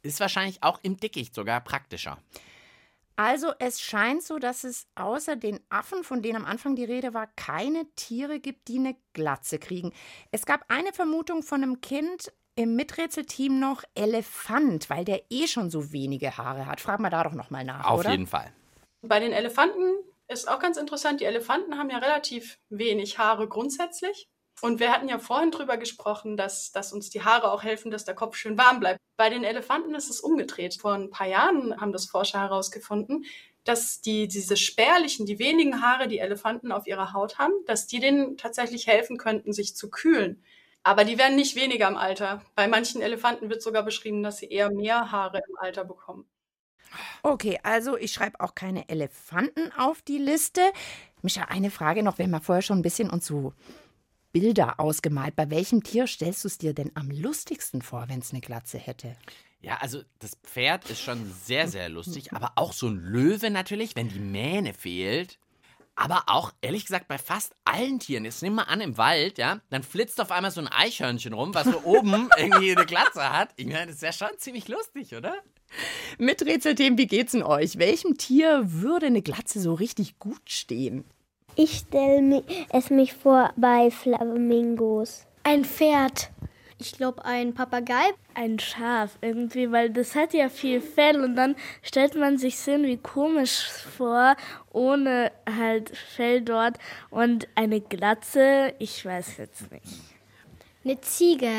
ist 0.01 0.19
wahrscheinlich 0.19 0.61
auch 0.61 0.79
im 0.83 0.97
Dickicht 0.97 1.33
sogar 1.33 1.61
praktischer. 1.61 2.17
Also 3.15 3.51
es 3.59 3.79
scheint 3.79 4.23
so, 4.23 4.39
dass 4.39 4.63
es 4.63 4.87
außer 4.95 5.35
den 5.35 5.59
Affen, 5.69 6.03
von 6.03 6.21
denen 6.21 6.37
am 6.37 6.45
Anfang 6.45 6.75
die 6.75 6.83
Rede 6.83 7.13
war, 7.13 7.27
keine 7.35 7.85
Tiere 7.95 8.39
gibt, 8.39 8.67
die 8.67 8.79
eine 8.79 8.95
Glatze 9.13 9.59
kriegen. 9.59 9.93
Es 10.31 10.45
gab 10.45 10.65
eine 10.69 10.93
Vermutung 10.93 11.43
von 11.43 11.61
einem 11.61 11.81
Kind 11.81 12.33
im 12.55 12.75
Miträtselteam 12.75 13.59
noch 13.59 13.83
Elefant, 13.95 14.89
weil 14.89 15.05
der 15.05 15.23
eh 15.29 15.47
schon 15.47 15.69
so 15.69 15.91
wenige 15.91 16.37
Haare 16.37 16.65
hat. 16.65 16.81
Frag 16.81 16.99
mal 16.99 17.09
da 17.09 17.23
doch 17.23 17.33
noch 17.33 17.49
mal 17.49 17.63
nach, 17.63 17.85
Auf 17.85 18.01
oder? 18.01 18.11
jeden 18.11 18.27
Fall. 18.27 18.51
Bei 19.01 19.19
den 19.19 19.31
Elefanten 19.31 19.95
ist 20.27 20.47
auch 20.47 20.59
ganz 20.59 20.77
interessant, 20.77 21.21
die 21.21 21.25
Elefanten 21.25 21.77
haben 21.77 21.89
ja 21.89 21.97
relativ 21.97 22.59
wenig 22.69 23.17
Haare 23.17 23.47
grundsätzlich. 23.47 24.29
Und 24.61 24.79
wir 24.79 24.91
hatten 24.91 25.09
ja 25.09 25.19
vorhin 25.19 25.51
drüber 25.51 25.77
gesprochen, 25.77 26.37
dass, 26.37 26.71
dass 26.71 26.93
uns 26.93 27.09
die 27.09 27.23
Haare 27.23 27.51
auch 27.51 27.63
helfen, 27.63 27.91
dass 27.91 28.05
der 28.05 28.15
Kopf 28.15 28.35
schön 28.35 28.57
warm 28.57 28.79
bleibt. 28.79 28.99
Bei 29.17 29.29
den 29.29 29.43
Elefanten 29.43 29.93
ist 29.95 30.09
es 30.09 30.21
umgedreht. 30.21 30.75
Vor 30.79 30.93
ein 30.93 31.09
paar 31.09 31.27
Jahren 31.27 31.79
haben 31.81 31.91
das 31.91 32.05
Forscher 32.05 32.39
herausgefunden, 32.39 33.25
dass 33.63 34.01
die, 34.01 34.27
diese 34.27 34.57
spärlichen, 34.57 35.25
die 35.25 35.39
wenigen 35.39 35.81
Haare, 35.81 36.07
die 36.07 36.19
Elefanten 36.19 36.71
auf 36.71 36.87
ihrer 36.87 37.13
Haut 37.13 37.39
haben, 37.39 37.53
dass 37.65 37.87
die 37.87 37.99
denen 37.99 38.37
tatsächlich 38.37 38.87
helfen 38.87 39.17
könnten, 39.17 39.53
sich 39.53 39.75
zu 39.75 39.89
kühlen. 39.89 40.43
Aber 40.83 41.05
die 41.05 41.17
werden 41.17 41.37
nicht 41.37 41.55
weniger 41.55 41.87
im 41.87 41.95
Alter. 41.95 42.43
Bei 42.55 42.67
manchen 42.67 43.01
Elefanten 43.01 43.49
wird 43.49 43.61
sogar 43.61 43.83
beschrieben, 43.83 44.21
dass 44.21 44.37
sie 44.37 44.47
eher 44.47 44.69
mehr 44.69 45.11
Haare 45.11 45.41
im 45.47 45.57
Alter 45.57 45.85
bekommen. 45.85 46.25
Okay, 47.23 47.59
also 47.63 47.97
ich 47.97 48.11
schreibe 48.11 48.39
auch 48.41 48.53
keine 48.53 48.89
Elefanten 48.89 49.71
auf 49.77 50.01
die 50.01 50.17
Liste. 50.17 50.61
Micha, 51.21 51.43
eine 51.45 51.71
Frage 51.71 52.03
noch. 52.03 52.17
Wir 52.17 52.25
haben 52.25 52.33
ja 52.33 52.41
vorher 52.41 52.61
schon 52.61 52.79
ein 52.79 52.83
bisschen 52.83 53.09
uns 53.09 53.25
so 53.25 53.53
Bilder 54.33 54.79
ausgemalt. 54.79 55.35
Bei 55.35 55.49
welchem 55.49 55.83
Tier 55.83 56.07
stellst 56.07 56.43
du 56.43 56.47
es 56.47 56.57
dir 56.57 56.73
denn 56.73 56.91
am 56.95 57.09
lustigsten 57.09 57.81
vor, 57.81 58.09
wenn 58.09 58.19
es 58.19 58.31
eine 58.31 58.41
Glatze 58.41 58.77
hätte? 58.77 59.15
Ja, 59.61 59.77
also 59.77 60.01
das 60.19 60.35
Pferd 60.43 60.89
ist 60.89 60.99
schon 60.99 61.31
sehr, 61.45 61.69
sehr 61.69 61.87
lustig, 61.87 62.33
aber 62.33 62.51
auch 62.55 62.73
so 62.73 62.87
ein 62.87 62.97
Löwe 62.97 63.49
natürlich, 63.49 63.95
wenn 63.95 64.09
die 64.09 64.19
Mähne 64.19 64.73
fehlt. 64.73 65.39
Aber 65.95 66.23
auch, 66.25 66.51
ehrlich 66.61 66.85
gesagt, 66.85 67.07
bei 67.07 67.19
fast 67.19 67.55
allen 67.63 67.99
Tieren, 67.99 68.25
jetzt 68.25 68.41
nimm 68.41 68.55
mal 68.55 68.63
an 68.63 68.81
im 68.81 68.97
Wald, 68.97 69.37
ja, 69.37 69.61
dann 69.69 69.83
flitzt 69.83 70.19
auf 70.19 70.31
einmal 70.31 70.49
so 70.49 70.59
ein 70.59 70.67
Eichhörnchen 70.67 71.33
rum, 71.33 71.53
was 71.53 71.67
so 71.67 71.81
oben 71.83 72.29
irgendwie 72.35 72.75
eine 72.75 72.87
Glatze 72.87 73.31
hat. 73.31 73.53
Ich 73.55 73.67
meine, 73.67 73.87
das 73.87 73.97
ist 73.97 74.01
ja 74.01 74.11
schon 74.11 74.37
ziemlich 74.39 74.67
lustig, 74.67 75.13
oder? 75.15 75.35
Mit 76.17 76.41
Rätselthemen, 76.41 76.97
wie 76.97 77.07
geht's 77.07 77.33
denn 77.33 77.43
euch? 77.43 77.77
Welchem 77.77 78.17
Tier 78.17 78.63
würde 78.65 79.05
eine 79.05 79.21
Glatze 79.21 79.61
so 79.61 79.75
richtig 79.75 80.17
gut 80.17 80.49
stehen? 80.49 81.05
Ich 81.55 81.77
stelle 81.79 82.43
es 82.69 82.89
mich 82.89 83.13
vor 83.13 83.53
bei 83.55 83.91
Flamingos. 83.91 85.27
Ein 85.43 85.63
Pferd. 85.63 86.31
Ich 86.79 86.93
glaube, 86.93 87.23
ein 87.25 87.53
Papagei. 87.53 88.13
Ein 88.33 88.57
Schaf 88.57 89.17
irgendwie, 89.21 89.71
weil 89.71 89.91
das 89.91 90.15
hat 90.15 90.33
ja 90.33 90.49
viel 90.49 90.81
Fell 90.81 91.21
und 91.21 91.35
dann 91.35 91.55
stellt 91.83 92.15
man 92.15 92.39
sich 92.39 92.57
so 92.57 92.71
irgendwie 92.71 92.97
komisch 92.97 93.67
vor, 93.97 94.35
ohne 94.71 95.31
halt 95.45 95.95
Fell 95.95 96.41
dort 96.41 96.79
und 97.11 97.47
eine 97.53 97.81
Glatze, 97.81 98.73
ich 98.79 99.05
weiß 99.05 99.37
jetzt 99.37 99.71
nicht. 99.71 99.85
Eine 100.83 100.99
Ziege. 101.01 101.51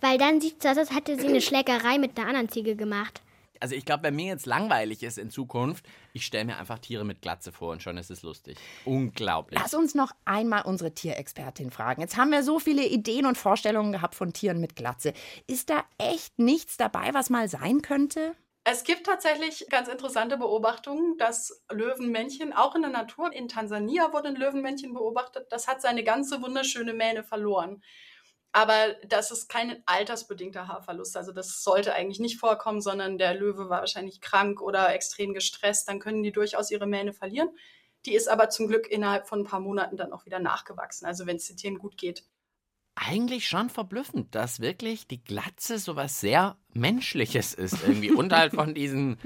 Weil 0.00 0.18
dann 0.18 0.40
sieht 0.40 0.56
es 0.58 0.70
aus, 0.70 0.78
als 0.78 0.94
hätte 0.94 1.18
sie 1.18 1.28
eine 1.28 1.40
Schlägerei 1.40 1.98
mit 1.98 2.18
einer 2.18 2.28
anderen 2.28 2.48
Ziege 2.48 2.74
gemacht. 2.74 3.22
Also 3.60 3.74
ich 3.74 3.84
glaube, 3.84 4.04
wenn 4.04 4.16
mir 4.16 4.26
jetzt 4.26 4.46
langweilig 4.46 5.02
ist 5.02 5.18
in 5.18 5.30
Zukunft, 5.30 5.86
ich 6.14 6.24
stelle 6.24 6.46
mir 6.46 6.56
einfach 6.56 6.78
Tiere 6.78 7.04
mit 7.04 7.20
Glatze 7.20 7.52
vor 7.52 7.72
und 7.72 7.82
schon 7.82 7.98
ist 7.98 8.10
es 8.10 8.22
lustig. 8.22 8.56
Unglaublich. 8.86 9.60
Lass 9.60 9.74
uns 9.74 9.94
noch 9.94 10.12
einmal 10.24 10.62
unsere 10.62 10.94
Tierexpertin 10.94 11.70
fragen. 11.70 12.00
Jetzt 12.00 12.16
haben 12.16 12.32
wir 12.32 12.42
so 12.42 12.58
viele 12.58 12.86
Ideen 12.86 13.26
und 13.26 13.36
Vorstellungen 13.36 13.92
gehabt 13.92 14.14
von 14.14 14.32
Tieren 14.32 14.60
mit 14.60 14.76
Glatze. 14.76 15.12
Ist 15.46 15.70
da 15.70 15.84
echt 15.98 16.38
nichts 16.38 16.78
dabei, 16.78 17.12
was 17.12 17.28
mal 17.28 17.48
sein 17.48 17.82
könnte? 17.82 18.34
Es 18.64 18.84
gibt 18.84 19.06
tatsächlich 19.06 19.66
ganz 19.70 19.88
interessante 19.88 20.36
Beobachtungen, 20.36 21.16
dass 21.16 21.64
Löwenmännchen, 21.70 22.52
auch 22.52 22.74
in 22.74 22.82
der 22.82 22.90
Natur, 22.90 23.32
in 23.32 23.48
Tansania 23.48 24.12
wurde 24.12 24.28
ein 24.28 24.36
Löwenmännchen 24.36 24.92
beobachtet, 24.92 25.46
das 25.50 25.66
hat 25.66 25.80
seine 25.80 26.04
ganze 26.04 26.42
wunderschöne 26.42 26.92
Mähne 26.92 27.24
verloren. 27.24 27.82
Aber 28.52 28.96
das 29.06 29.30
ist 29.30 29.48
kein 29.48 29.80
altersbedingter 29.86 30.66
Haarverlust. 30.66 31.16
Also 31.16 31.32
das 31.32 31.62
sollte 31.62 31.94
eigentlich 31.94 32.18
nicht 32.18 32.38
vorkommen, 32.38 32.80
sondern 32.80 33.16
der 33.16 33.34
Löwe 33.34 33.68
war 33.68 33.80
wahrscheinlich 33.80 34.20
krank 34.20 34.60
oder 34.60 34.92
extrem 34.92 35.34
gestresst. 35.34 35.88
Dann 35.88 36.00
können 36.00 36.22
die 36.22 36.32
durchaus 36.32 36.70
ihre 36.70 36.86
Mähne 36.86 37.12
verlieren. 37.12 37.50
Die 38.06 38.14
ist 38.14 38.28
aber 38.28 38.48
zum 38.48 38.66
Glück 38.66 38.90
innerhalb 38.90 39.28
von 39.28 39.40
ein 39.40 39.44
paar 39.44 39.60
Monaten 39.60 39.96
dann 39.96 40.12
auch 40.12 40.26
wieder 40.26 40.40
nachgewachsen. 40.40 41.06
Also 41.06 41.26
wenn 41.26 41.36
es 41.36 41.46
den 41.46 41.56
Tieren 41.56 41.78
gut 41.78 41.96
geht. 41.96 42.24
Eigentlich 42.96 43.46
schon 43.46 43.70
verblüffend, 43.70 44.34
dass 44.34 44.60
wirklich 44.60 45.06
die 45.06 45.22
Glatze 45.22 45.78
sowas 45.78 46.20
sehr 46.20 46.58
Menschliches 46.74 47.54
ist 47.54 47.82
irgendwie. 47.82 48.10
Und 48.10 48.32
halt 48.32 48.52
von 48.52 48.74
diesen 48.74 49.16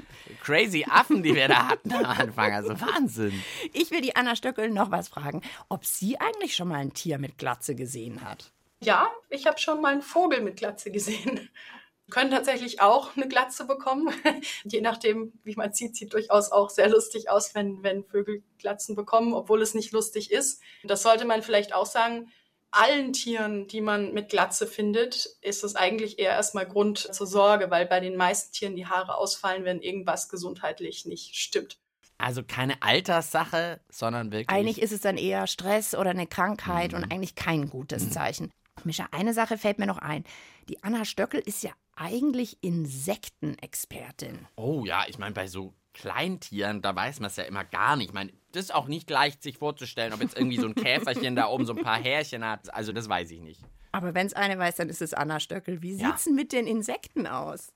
crazy 0.43 0.85
Affen, 0.89 1.23
die 1.23 1.35
wir 1.35 1.49
da 1.49 1.69
hatten 1.69 1.93
am 1.93 2.05
Anfang. 2.05 2.53
Also 2.53 2.79
Wahnsinn. 2.79 3.43
Ich 3.73 3.91
will 3.91 4.03
die 4.03 4.17
Anna 4.17 4.37
Stöckel 4.37 4.71
noch 4.71 4.91
was 4.91 5.09
fragen, 5.09 5.41
ob 5.71 5.87
sie 5.87 6.21
eigentlich 6.21 6.55
schon 6.55 6.69
mal 6.69 6.77
ein 6.77 6.93
Tier 6.93 7.19
mit 7.19 7.39
Glatze 7.39 7.75
gesehen 7.75 8.23
hat. 8.23 8.54
Ja, 8.85 9.09
ich 9.31 9.47
habe 9.47 9.59
schon 9.59 9.81
mal 9.81 9.93
einen 9.93 10.03
Vogel 10.03 10.41
mit 10.41 10.57
Glatze 10.57 10.91
gesehen. 10.91 11.49
Können 12.11 12.31
tatsächlich 12.31 12.83
auch 12.83 13.17
eine 13.17 13.29
Glatze 13.29 13.67
bekommen. 13.67 14.13
Je 14.65 14.83
nachdem, 14.83 15.33
wie 15.43 15.57
man 15.57 15.73
sieht, 15.73 15.97
sieht 15.97 16.13
durchaus 16.13 16.53
auch 16.53 16.69
sehr 16.69 16.91
lustig 16.91 17.31
aus, 17.31 17.55
wenn, 17.55 17.83
wenn 17.83 18.05
Vögel 18.05 18.43
Glatzen 18.59 18.95
bekommen, 18.95 19.33
obwohl 19.33 19.63
es 19.63 19.73
nicht 19.73 19.93
lustig 19.93 20.31
ist. 20.31 20.61
Das 20.83 21.03
sollte 21.03 21.25
man 21.25 21.43
vielleicht 21.43 21.75
auch 21.75 21.87
sagen. 21.87 22.31
Allen 22.71 23.13
Tieren, 23.13 23.69
die 23.69 23.81
man 23.81 24.13
mit 24.13 24.29
Glatze 24.29 24.67
findet, 24.67 25.37
ist 25.41 25.63
es 25.63 25.77
eigentlich 25.77 26.19
eher 26.19 26.33
erstmal 26.33 26.67
Grund 26.67 26.99
zur 26.99 27.27
Sorge, 27.27 27.71
weil 27.71 27.87
bei 27.87 28.01
den 28.01 28.17
meisten 28.17 28.53
Tieren 28.53 28.75
die 28.75 28.87
Haare 28.87 29.17
ausfallen, 29.17 29.65
wenn 29.65 29.81
irgendwas 29.81 30.29
gesundheitlich 30.29 31.07
nicht 31.07 31.37
stimmt. 31.37 31.79
Also 32.19 32.43
keine 32.43 32.81
Alterssache, 32.83 33.81
sondern 33.89 34.31
wirklich. 34.33 34.49
Eigentlich 34.49 34.81
ist 34.81 34.93
es 34.93 35.01
dann 35.01 35.17
eher 35.17 35.47
Stress 35.47 35.95
oder 35.95 36.11
eine 36.11 36.27
Krankheit 36.27 36.93
mhm. 36.93 36.99
und 36.99 37.13
eigentlich 37.13 37.35
kein 37.35 37.69
gutes 37.69 38.11
Zeichen. 38.11 38.51
Mischa, 38.83 39.09
eine 39.13 39.33
Sache 39.33 39.59
fällt 39.59 39.79
mir 39.79 39.87
noch 39.87 39.99
ein. 39.99 40.25
Die 40.69 40.83
Anna 40.83 41.05
Stöckel 41.05 41.41
ist 41.41 41.63
ja 41.63 41.71
eigentlich 41.97 42.59
Insektenexpertin. 42.63 44.47
Oh 44.57 44.85
ja, 44.85 45.05
ich 45.09 45.19
meine, 45.19 45.35
bei 45.35 45.47
so 45.47 45.75
Kleintieren, 45.95 46.83
da 46.83 46.95
weiß 46.95 47.21
man 47.21 47.29
es 47.29 47.37
ja 47.37 47.45
immer 47.45 47.65
gar 47.65 47.95
nicht. 47.95 48.09
Ich 48.09 48.15
meine, 48.15 48.33
das 48.51 48.65
ist 48.65 48.75
auch 48.75 48.89
nicht 48.89 49.09
leicht, 49.09 49.43
sich 49.45 49.59
vorzustellen, 49.59 50.13
ob 50.13 50.21
jetzt 50.21 50.37
irgendwie 50.37 50.57
so 50.57 50.67
ein 50.67 50.75
Käferchen 50.75 51.37
da 51.37 51.47
oben 51.47 51.67
so 51.67 51.75
ein 51.75 51.83
paar 51.83 51.99
Härchen 51.99 52.45
hat. 52.45 52.75
Also, 52.75 52.93
das 52.93 53.09
weiß 53.09 53.31
ich 53.31 53.41
nicht. 53.41 53.61
Aber 53.93 54.13
wenn 54.13 54.27
es 54.27 54.35
eine 54.35 54.59
weiß, 54.59 54.75
dann 54.75 54.89
ist 54.89 55.01
es 55.01 55.15
Anna 55.15 55.39
Stöckel. 55.39 55.83
Wie 55.83 55.95
ja. 55.95 56.09
sieht 56.09 56.17
es 56.17 56.27
mit 56.27 56.53
den 56.53 56.67
Insekten 56.67 57.29
aus? 57.29 57.73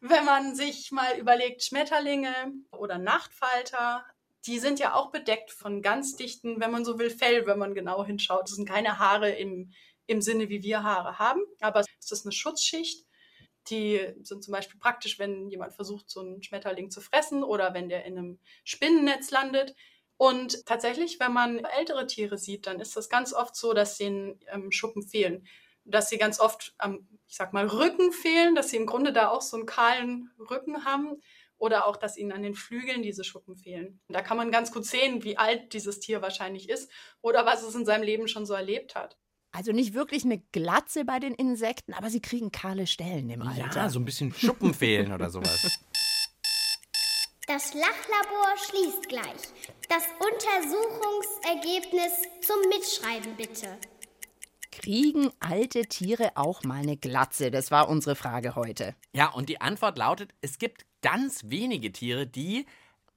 Wenn 0.00 0.24
man 0.24 0.54
sich 0.54 0.92
mal 0.92 1.18
überlegt, 1.18 1.62
Schmetterlinge 1.62 2.32
oder 2.70 2.96
Nachtfalter, 2.96 4.04
die 4.46 4.58
sind 4.58 4.78
ja 4.78 4.94
auch 4.94 5.10
bedeckt 5.10 5.50
von 5.50 5.82
ganz 5.82 6.16
dichten, 6.16 6.60
wenn 6.60 6.70
man 6.70 6.86
so 6.86 6.98
will, 6.98 7.10
Fell, 7.10 7.46
wenn 7.46 7.58
man 7.58 7.74
genau 7.74 8.02
hinschaut. 8.02 8.44
Das 8.44 8.52
sind 8.52 8.68
keine 8.68 8.98
Haare 8.98 9.30
im, 9.30 9.72
im 10.08 10.22
Sinne, 10.22 10.48
wie 10.48 10.62
wir 10.62 10.82
Haare 10.82 11.18
haben, 11.18 11.42
aber 11.60 11.80
es 11.80 12.10
ist 12.10 12.24
eine 12.24 12.32
Schutzschicht. 12.32 13.06
Die 13.68 14.00
sind 14.22 14.42
zum 14.42 14.52
Beispiel 14.52 14.80
praktisch, 14.80 15.18
wenn 15.18 15.50
jemand 15.50 15.74
versucht, 15.74 16.08
so 16.08 16.20
einen 16.20 16.42
Schmetterling 16.42 16.90
zu 16.90 17.02
fressen 17.02 17.44
oder 17.44 17.74
wenn 17.74 17.90
der 17.90 18.06
in 18.06 18.18
einem 18.18 18.38
Spinnennetz 18.64 19.30
landet. 19.30 19.76
Und 20.16 20.64
tatsächlich, 20.64 21.20
wenn 21.20 21.32
man 21.32 21.58
ältere 21.64 22.06
Tiere 22.06 22.38
sieht, 22.38 22.66
dann 22.66 22.80
ist 22.80 22.96
das 22.96 23.10
ganz 23.10 23.34
oft 23.34 23.54
so, 23.54 23.74
dass 23.74 23.98
denen 23.98 24.40
ähm, 24.50 24.72
Schuppen 24.72 25.02
fehlen. 25.02 25.46
Dass 25.84 26.08
sie 26.08 26.16
ganz 26.16 26.40
oft 26.40 26.74
am, 26.78 27.06
ich 27.28 27.36
sag 27.36 27.52
mal, 27.52 27.66
Rücken 27.66 28.12
fehlen, 28.12 28.54
dass 28.54 28.70
sie 28.70 28.78
im 28.78 28.86
Grunde 28.86 29.12
da 29.12 29.28
auch 29.28 29.42
so 29.42 29.58
einen 29.58 29.66
kahlen 29.66 30.30
Rücken 30.38 30.86
haben 30.86 31.20
oder 31.58 31.86
auch, 31.86 31.96
dass 31.96 32.16
ihnen 32.16 32.32
an 32.32 32.42
den 32.42 32.54
Flügeln 32.54 33.02
diese 33.02 33.24
Schuppen 33.24 33.56
fehlen. 33.56 34.00
Da 34.08 34.22
kann 34.22 34.38
man 34.38 34.50
ganz 34.50 34.72
gut 34.72 34.86
sehen, 34.86 35.24
wie 35.24 35.36
alt 35.36 35.74
dieses 35.74 36.00
Tier 36.00 36.22
wahrscheinlich 36.22 36.68
ist 36.70 36.90
oder 37.20 37.44
was 37.44 37.62
es 37.62 37.74
in 37.74 37.84
seinem 37.84 38.04
Leben 38.04 38.28
schon 38.28 38.46
so 38.46 38.54
erlebt 38.54 38.94
hat. 38.94 39.18
Also 39.52 39.72
nicht 39.72 39.94
wirklich 39.94 40.24
eine 40.24 40.38
Glatze 40.52 41.04
bei 41.04 41.18
den 41.18 41.34
Insekten, 41.34 41.94
aber 41.94 42.10
sie 42.10 42.20
kriegen 42.20 42.52
kahle 42.52 42.86
Stellen 42.86 43.30
im 43.30 43.42
Alter. 43.42 43.74
Ja, 43.74 43.88
so 43.88 43.98
ein 43.98 44.04
bisschen 44.04 44.32
Schuppen 44.32 44.74
fehlen 44.74 45.12
oder 45.12 45.30
sowas. 45.30 45.80
Das 47.48 47.72
Lachlabor 47.72 48.58
schließt 48.58 49.08
gleich. 49.08 49.48
Das 49.88 50.02
Untersuchungsergebnis 50.20 52.12
zum 52.42 52.56
Mitschreiben 52.68 53.36
bitte. 53.38 53.78
Kriegen 54.70 55.30
alte 55.40 55.86
Tiere 55.86 56.32
auch 56.34 56.62
mal 56.64 56.82
eine 56.82 56.98
Glatze? 56.98 57.50
Das 57.50 57.70
war 57.70 57.88
unsere 57.88 58.16
Frage 58.16 58.54
heute. 58.54 58.94
Ja, 59.14 59.30
und 59.30 59.48
die 59.48 59.62
Antwort 59.62 59.96
lautet, 59.96 60.34
es 60.42 60.58
gibt 60.58 60.84
ganz 61.00 61.44
wenige 61.46 61.90
Tiere, 61.90 62.26
die 62.26 62.66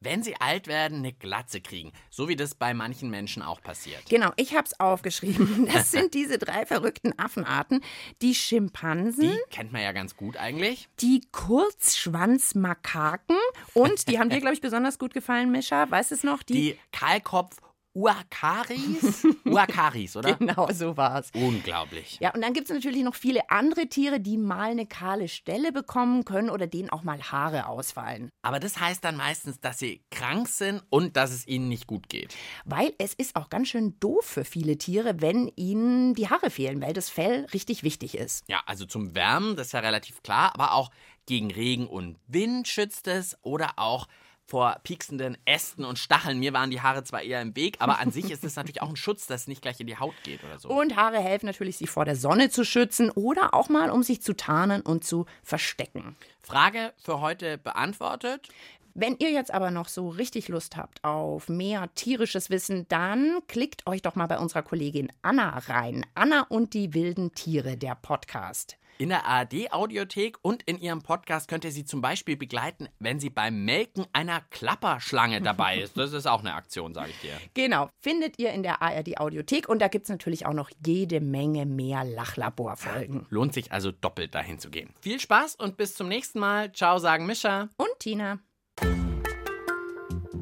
wenn 0.02 0.24
sie 0.24 0.36
alt 0.42 0.68
werden, 0.68 0.98
eine 0.98 1.14
Glatze 1.14 1.62
kriegen. 1.62 1.94
So 2.10 2.28
wie 2.28 2.36
das 2.36 2.56
bei 2.56 2.74
manchen 2.74 3.10
Menschen 3.10 3.42
auch 3.44 3.62
passiert. 3.62 4.02
Genau, 4.10 4.32
ich 4.36 4.54
habe 4.56 4.66
es 4.66 4.78
aufgeschrieben. 4.80 5.60
Das 5.72 5.92
sind 5.92 6.14
diese 6.14 6.38
drei 6.38 6.66
verrückten 6.66 7.18
Affenarten. 7.18 7.82
Die 8.22 8.36
Schimpansen. 8.36 9.32
Die 9.32 9.38
kennt 9.50 9.72
man 9.72 9.82
ja 9.82 9.94
ganz 9.94 10.16
gut 10.18 10.36
eigentlich. 10.38 10.90
Die 11.00 11.22
Kurzschwanzmakaken. 11.32 13.38
Und 13.74 14.08
die 14.10 14.20
haben 14.20 14.30
dir, 14.30 14.40
glaube 14.42 14.54
ich, 14.56 14.62
besonders 14.62 15.00
gut 15.00 15.14
gefallen, 15.14 15.50
Mischa. 15.52 15.90
Weißt 15.90 16.12
du 16.12 16.16
es 16.16 16.24
noch? 16.24 16.44
Die, 16.44 16.54
die 16.54 16.78
Kahlkopf- 16.94 17.58
Uakaris? 17.94 19.26
Uakaris, 19.46 20.16
oder? 20.18 20.36
Genau, 20.36 20.70
so 20.72 20.96
war 20.96 21.20
es. 21.20 21.32
Unglaublich. 21.34 22.18
Ja, 22.22 22.34
und 22.34 22.42
dann 22.42 22.54
gibt 22.54 22.70
es 22.70 22.74
natürlich 22.74 23.04
noch 23.04 23.16
viele 23.16 23.50
andere 23.50 23.88
Tiere, 23.88 24.20
die 24.20 24.38
mal 24.38 24.72
eine 24.72 24.86
kahle 24.86 25.28
Stelle 25.28 25.72
bekommen 25.72 26.24
können 26.24 26.50
oder 26.50 26.68
denen 26.68 26.90
auch 26.90 27.04
mal 27.04 27.22
Haare 27.22 27.68
ausfallen. 27.68 28.30
Aber 28.44 28.60
das 28.60 28.80
heißt 28.80 29.04
dann 29.04 29.18
meistens, 29.18 29.60
dass 29.60 29.80
sie 29.80 30.02
krank 30.10 30.48
sind 30.48 30.82
und 30.90 31.18
dass 31.18 31.32
es 31.32 31.48
ihnen 31.48 31.68
nicht 31.68 31.88
gut 31.88 32.08
geht. 32.08 32.34
Weil 32.66 32.94
es 32.98 33.14
ist 33.14 33.36
auch 33.36 33.50
ganz 33.50 33.68
schön 33.68 34.00
doof 34.00 34.26
für 34.26 34.46
viele 34.46 34.78
Tiere, 34.78 35.22
wenn 35.22 35.52
ihnen 35.56 36.14
die 36.14 36.30
Haare 36.30 36.50
fehlen, 36.50 36.82
weil 36.82 36.94
das 36.94 37.10
Fell 37.10 37.46
richtig 37.54 37.84
wichtig 37.84 38.16
ist. 38.16 38.46
Ja, 38.48 38.62
also 38.66 38.86
zum 38.86 39.16
Wärmen, 39.16 39.56
das 39.56 39.68
ist 39.68 39.74
ja 39.74 39.80
relativ 39.80 40.24
klar, 40.24 40.54
aber 40.54 40.74
auch 40.74 40.92
gegen 41.26 41.52
Regen 41.52 41.88
und 41.88 42.18
Wind 42.28 42.68
schützt 42.68 43.08
es 43.08 43.38
oder 43.42 43.74
auch 43.76 44.08
vor 44.52 44.76
pieksenden 44.84 45.38
Ästen 45.46 45.86
und 45.86 45.98
Stacheln. 45.98 46.38
Mir 46.38 46.52
waren 46.52 46.72
die 46.72 46.82
Haare 46.82 47.06
zwar 47.06 47.22
eher 47.22 47.42
im 47.42 47.56
Weg, 47.56 47.78
aber 47.80 48.00
an 48.00 48.12
sich 48.12 48.30
ist 48.30 48.44
es 48.44 48.58
natürlich 48.58 48.82
auch 48.82 48.90
ein 48.90 48.98
Schutz, 48.98 49.26
dass 49.26 49.42
es 49.44 49.48
nicht 49.48 49.62
gleich 49.62 49.80
in 49.80 49.88
die 49.88 49.96
Haut 49.96 50.14
geht 50.24 50.44
oder 50.44 50.60
so. 50.60 50.68
Und 50.68 50.98
Haare 50.98 51.20
helfen 51.20 51.46
natürlich, 51.46 51.78
sich 51.78 51.90
vor 51.90 52.04
der 52.04 52.18
Sonne 52.18 52.50
zu 52.50 52.66
schützen 52.66 53.12
oder 53.12 53.54
auch 53.54 53.70
mal, 53.70 53.90
um 53.90 54.04
sich 54.04 54.22
zu 54.22 54.36
tarnen 54.36 54.82
und 54.82 55.06
zu 55.06 55.26
verstecken. 55.42 56.18
Frage 56.42 56.92
für 56.98 57.22
heute 57.22 57.60
beantwortet. 57.60 58.50
Wenn 58.94 59.16
ihr 59.20 59.32
jetzt 59.32 59.54
aber 59.54 59.72
noch 59.72 59.88
so 59.88 60.10
richtig 60.10 60.50
Lust 60.50 60.76
habt 60.76 61.02
auf 61.06 61.48
mehr 61.48 61.88
tierisches 61.96 62.50
Wissen, 62.50 62.90
dann 62.90 63.40
klickt 63.48 63.88
euch 63.88 64.02
doch 64.02 64.16
mal 64.16 64.28
bei 64.28 64.38
unserer 64.38 64.64
Kollegin 64.64 65.14
Anna 65.22 65.60
rein. 65.60 66.06
Anna 66.14 66.42
und 66.50 66.74
die 66.74 66.94
wilden 66.94 67.34
Tiere, 67.34 67.78
der 67.78 67.96
Podcast. 67.96 68.78
In 69.02 69.10
der 69.10 69.26
ARD-Audiothek 69.26 70.38
und 70.44 70.62
in 70.62 70.78
ihrem 70.78 71.02
Podcast 71.02 71.48
könnt 71.48 71.66
ihr 71.66 71.72
sie 71.72 71.86
zum 71.86 72.02
Beispiel 72.02 72.38
begleiten, 72.38 72.88
wenn 73.00 73.20
sie 73.20 73.32
beim 73.32 73.66
Melken 73.66 74.06
einer 74.14 74.42
Klapperschlange 74.52 75.42
dabei 75.42 75.80
ist. 75.80 75.98
Das 75.98 76.14
ist 76.14 76.28
auch 76.28 76.42
eine 76.42 76.54
Aktion, 76.54 76.94
sage 76.94 77.10
ich 77.10 77.20
dir. 77.20 77.34
Genau, 77.56 77.90
findet 78.00 78.38
ihr 78.38 78.52
in 78.52 78.62
der 78.62 78.84
ARD-Audiothek 78.84 79.68
und 79.68 79.80
da 79.80 79.88
gibt 79.88 80.04
es 80.04 80.10
natürlich 80.12 80.46
auch 80.46 80.54
noch 80.54 80.70
jede 80.86 81.20
Menge 81.20 81.66
mehr 81.66 82.04
Lachlaborfolgen. 82.04 83.26
Lohnt 83.32 83.56
sich 83.56 83.72
also 83.72 83.92
doppelt 83.92 84.36
dahin 84.36 84.60
zu 84.60 84.70
gehen. 84.70 84.94
Viel 85.00 85.20
Spaß 85.20 85.56
und 85.56 85.78
bis 85.78 85.96
zum 85.96 86.08
nächsten 86.08 86.38
Mal. 86.38 86.72
Ciao, 86.72 87.00
sagen 87.00 87.26
Mischa 87.26 87.70
und 87.78 87.90
Tina. 87.98 88.38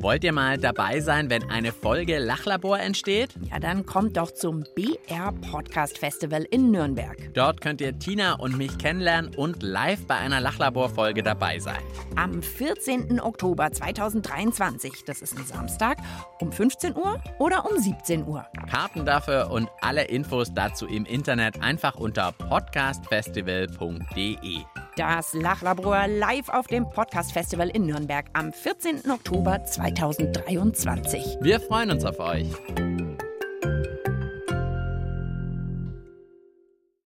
Wollt 0.01 0.23
ihr 0.23 0.31
mal 0.31 0.57
dabei 0.57 1.01
sein, 1.01 1.29
wenn 1.29 1.49
eine 1.49 1.73
Folge 1.73 2.19
Lachlabor 2.19 2.79
entsteht? 2.79 3.31
Ja, 3.51 3.59
dann 3.59 3.85
kommt 3.85 4.15
doch 4.15 4.31
zum 4.31 4.63
BR 4.73 5.33
Podcast 5.51 5.97
Festival 5.97 6.45
in 6.49 6.71
Nürnberg. 6.71 7.17
Dort 7.33 7.59
könnt 7.59 7.81
ihr 7.81 7.99
Tina 7.99 8.35
und 8.35 8.57
mich 8.57 8.77
kennenlernen 8.77 9.35
und 9.35 9.61
live 9.61 10.07
bei 10.07 10.15
einer 10.15 10.39
Lachlabor-Folge 10.39 11.21
dabei 11.21 11.59
sein. 11.59 11.81
Am 12.15 12.41
14. 12.41 13.19
Oktober 13.19 13.73
2023, 13.73 15.03
das 15.05 15.21
ist 15.21 15.37
ein 15.37 15.45
Samstag, 15.45 15.97
um 16.39 16.53
15 16.53 16.95
Uhr 16.95 17.21
oder 17.37 17.69
um 17.69 17.77
17 17.77 18.25
Uhr. 18.25 18.45
Karten 18.71 19.05
dafür 19.05 19.51
und 19.51 19.67
alle 19.81 20.05
Infos 20.05 20.53
dazu 20.53 20.87
im 20.87 21.03
Internet 21.03 21.61
einfach 21.61 21.95
unter 21.95 22.31
podcastfestival.de. 22.31 24.59
Das 24.99 25.33
Lachlabor 25.33 26.07
live 26.09 26.49
auf 26.49 26.67
dem 26.67 26.89
Podcast 26.89 27.31
Festival 27.31 27.69
in 27.69 27.85
Nürnberg 27.85 28.25
am 28.33 28.51
14. 28.51 29.09
Oktober 29.09 29.63
2023. 29.63 31.37
Wir 31.39 31.61
freuen 31.61 31.91
uns 31.91 32.03
auf 32.03 32.19
euch. 32.19 32.49